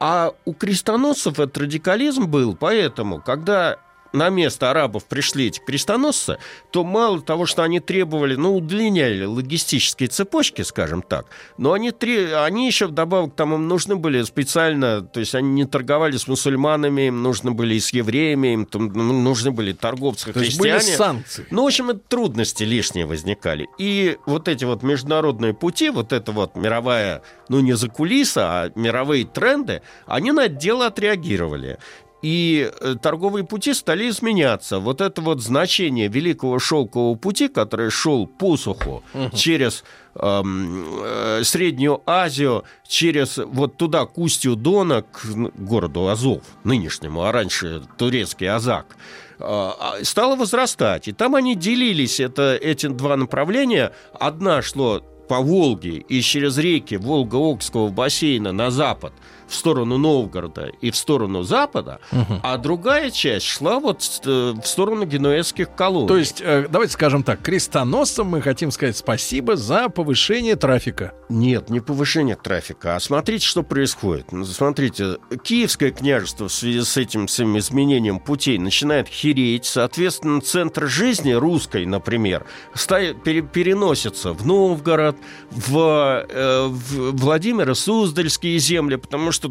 А 0.00 0.32
у 0.44 0.52
крестоносцев 0.52 1.40
этот 1.40 1.56
радикализм 1.58 2.26
был, 2.26 2.54
поэтому, 2.54 3.20
когда 3.20 3.78
на 4.14 4.28
место 4.30 4.70
арабов 4.70 5.04
пришли 5.04 5.48
эти 5.48 5.60
крестоносцы, 5.60 6.38
то 6.70 6.84
мало 6.84 7.20
того, 7.20 7.46
что 7.46 7.62
они 7.62 7.80
требовали, 7.80 8.36
ну, 8.36 8.56
удлиняли 8.56 9.24
логистические 9.24 10.08
цепочки, 10.08 10.62
скажем 10.62 11.02
так, 11.02 11.26
но 11.58 11.72
они, 11.72 11.90
тре- 11.90 12.36
они 12.36 12.66
еще 12.66 12.86
вдобавок 12.86 13.34
там 13.34 13.54
им 13.54 13.68
нужны 13.68 13.96
были 13.96 14.22
специально, 14.22 15.02
то 15.02 15.20
есть 15.20 15.34
они 15.34 15.50
не 15.50 15.64
торговали 15.66 16.16
с 16.16 16.28
мусульманами, 16.28 17.08
им 17.08 17.22
нужны 17.22 17.50
были 17.50 17.74
и 17.74 17.80
с 17.80 17.92
евреями, 17.92 18.54
им 18.54 18.66
там, 18.66 18.86
ну, 18.94 19.20
нужны 19.20 19.50
были 19.50 19.72
торговцы 19.72 20.32
То 20.32 20.40
есть 20.40 20.58
были 20.58 20.70
санкции. 20.96 21.46
Ну, 21.50 21.64
в 21.64 21.66
общем, 21.66 21.90
это 21.90 22.00
трудности 22.00 22.62
лишние 22.62 23.06
возникали. 23.06 23.68
И 23.78 24.16
вот 24.26 24.48
эти 24.48 24.64
вот 24.64 24.82
международные 24.82 25.54
пути, 25.54 25.90
вот 25.90 26.12
эта 26.12 26.30
вот 26.32 26.54
мировая, 26.54 27.22
ну, 27.48 27.60
не 27.60 27.74
за 27.74 27.88
кулиса, 27.88 28.42
а 28.62 28.70
мировые 28.76 29.24
тренды, 29.26 29.82
они 30.06 30.30
на 30.32 30.44
это 30.44 30.54
дело 30.54 30.86
отреагировали. 30.86 31.78
И 32.24 32.70
э, 32.80 32.94
торговые 33.02 33.44
пути 33.44 33.74
стали 33.74 34.08
изменяться. 34.08 34.78
Вот 34.78 35.02
это 35.02 35.20
вот 35.20 35.42
значение 35.42 36.08
Великого 36.08 36.58
Шелкового 36.58 37.16
пути, 37.16 37.48
который 37.48 37.90
шел 37.90 38.26
по 38.26 38.56
суху 38.56 39.02
угу. 39.12 39.36
через 39.36 39.84
э, 40.14 41.42
Среднюю 41.42 42.00
Азию, 42.06 42.64
через 42.88 43.36
вот 43.36 43.76
туда, 43.76 44.06
к 44.06 44.16
устью 44.16 44.56
Дона, 44.56 45.02
к 45.02 45.26
городу 45.58 46.08
Азов, 46.08 46.40
нынешнему, 46.64 47.24
а 47.24 47.32
раньше 47.32 47.82
турецкий 47.98 48.48
Азак, 48.48 48.96
э, 49.38 49.70
стало 50.02 50.36
возрастать. 50.36 51.08
И 51.08 51.12
там 51.12 51.34
они 51.34 51.54
делились, 51.54 52.20
это, 52.20 52.56
эти 52.56 52.86
два 52.86 53.18
направления. 53.18 53.92
Одна 54.18 54.62
шло 54.62 55.02
по 55.28 55.40
Волге 55.40 55.98
и 56.08 56.22
через 56.22 56.56
реки 56.56 56.94
Волго-Окского 56.96 57.90
бассейна 57.90 58.52
на 58.52 58.70
запад– 58.70 59.12
в 59.46 59.54
сторону 59.54 59.98
Новгорода 59.98 60.70
и 60.80 60.90
в 60.90 60.96
сторону 60.96 61.42
Запада, 61.42 62.00
угу. 62.12 62.40
а 62.42 62.56
другая 62.58 63.10
часть 63.10 63.46
шла 63.46 63.80
вот 63.80 64.02
э, 64.24 64.54
в 64.62 64.66
сторону 64.66 65.04
генуэзских 65.06 65.74
колоний. 65.74 66.08
То 66.08 66.16
есть, 66.16 66.40
э, 66.44 66.66
давайте 66.68 66.92
скажем 66.94 67.22
так, 67.22 67.42
крестоносцам 67.42 68.28
мы 68.28 68.40
хотим 68.40 68.70
сказать 68.70 68.96
спасибо 68.96 69.56
за 69.56 69.88
повышение 69.88 70.56
трафика. 70.56 71.14
Нет, 71.28 71.70
не 71.70 71.80
повышение 71.80 72.36
трафика, 72.36 72.96
а 72.96 73.00
смотрите, 73.00 73.46
что 73.46 73.62
происходит. 73.62 74.32
Ну, 74.32 74.44
смотрите, 74.44 75.18
Киевское 75.42 75.90
княжество 75.90 76.48
в 76.48 76.52
связи 76.52 76.82
с 76.82 76.96
этим 76.96 77.28
своим 77.28 77.58
изменением 77.58 78.18
путей 78.18 78.58
начинает 78.58 79.08
хереть, 79.08 79.64
соответственно, 79.64 80.40
центр 80.40 80.86
жизни 80.86 81.32
русской, 81.32 81.86
например, 81.86 82.46
переносится 83.24 84.32
в 84.32 84.46
Новгород, 84.46 85.16
в, 85.50 86.26
э, 86.28 86.66
в 86.68 87.16
Владимира 87.16 87.74
Суздальские 87.74 88.58
земли, 88.58 88.96
потому 88.96 89.32
что 89.32 89.43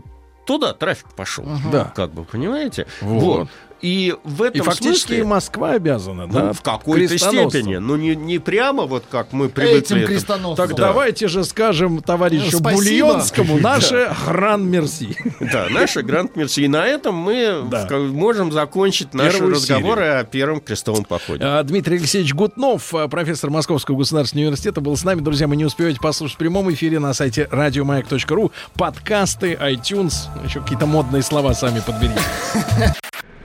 туда 0.46 0.74
трафик 0.74 1.08
пошел. 1.16 1.46
Ага. 1.48 1.70
Да. 1.72 1.84
Как 1.96 2.12
бы, 2.12 2.24
понимаете? 2.24 2.88
Вот. 3.02 3.22
вот. 3.24 3.50
И 3.84 4.16
в 4.24 4.42
этом 4.42 4.62
и 4.62 4.64
фактически 4.64 5.08
смысле... 5.08 5.24
Москва 5.26 5.72
обязана, 5.72 6.26
ну, 6.26 6.34
да? 6.34 6.54
В 6.54 6.62
какой-то 6.62 7.18
степени. 7.18 7.76
Ну, 7.76 7.98
не, 7.98 8.16
не 8.16 8.40
прямо 8.40 8.86
вот 8.86 9.04
как 9.12 9.34
мы 9.34 9.50
привыкли. 9.50 10.16
Этим 10.16 10.56
Так 10.56 10.70
да. 10.70 10.88
давайте 10.88 11.28
же 11.28 11.44
скажем 11.44 12.02
товарищу 12.02 12.60
Спасибо. 12.60 13.08
Бульонскому 13.08 13.58
наше 13.60 14.10
гран 14.26 14.66
мерси. 14.70 15.18
Да, 15.42 15.68
наше 15.70 16.02
гран 16.02 16.30
мерси. 16.34 16.64
И 16.64 16.68
на 16.70 16.86
этом 16.88 17.16
мы 17.16 17.66
да. 17.70 17.86
можем 17.90 18.54
закончить 18.54 19.14
наши 19.14 19.34
Первую 19.34 19.56
разговоры 19.56 20.02
серию. 20.02 20.20
о 20.22 20.24
первом 20.24 20.62
крестовом 20.62 21.04
походе. 21.04 21.44
А, 21.44 21.62
Дмитрий 21.64 21.98
Алексеевич 21.98 22.34
Гутнов, 22.34 22.96
а, 22.96 23.10
профессор 23.10 23.50
Московского 23.50 23.98
государственного 23.98 24.46
университета, 24.46 24.80
был 24.80 24.96
с 24.96 25.04
нами. 25.04 25.20
Друзья, 25.20 25.46
мы 25.50 25.58
не 25.58 25.66
успеете 25.66 26.00
послушать 26.00 26.36
в 26.36 26.40
прямом 26.40 26.72
эфире 26.72 27.00
на 27.00 27.14
сайте 27.14 27.50
радиомаяк.ру. 27.52 28.54
Подкасты, 28.76 29.56
iTunes, 29.62 30.14
еще 30.46 30.62
какие-то 30.62 30.86
модные 30.86 31.22
слова 31.22 31.54
сами 31.54 31.82
подберите. 31.86 32.22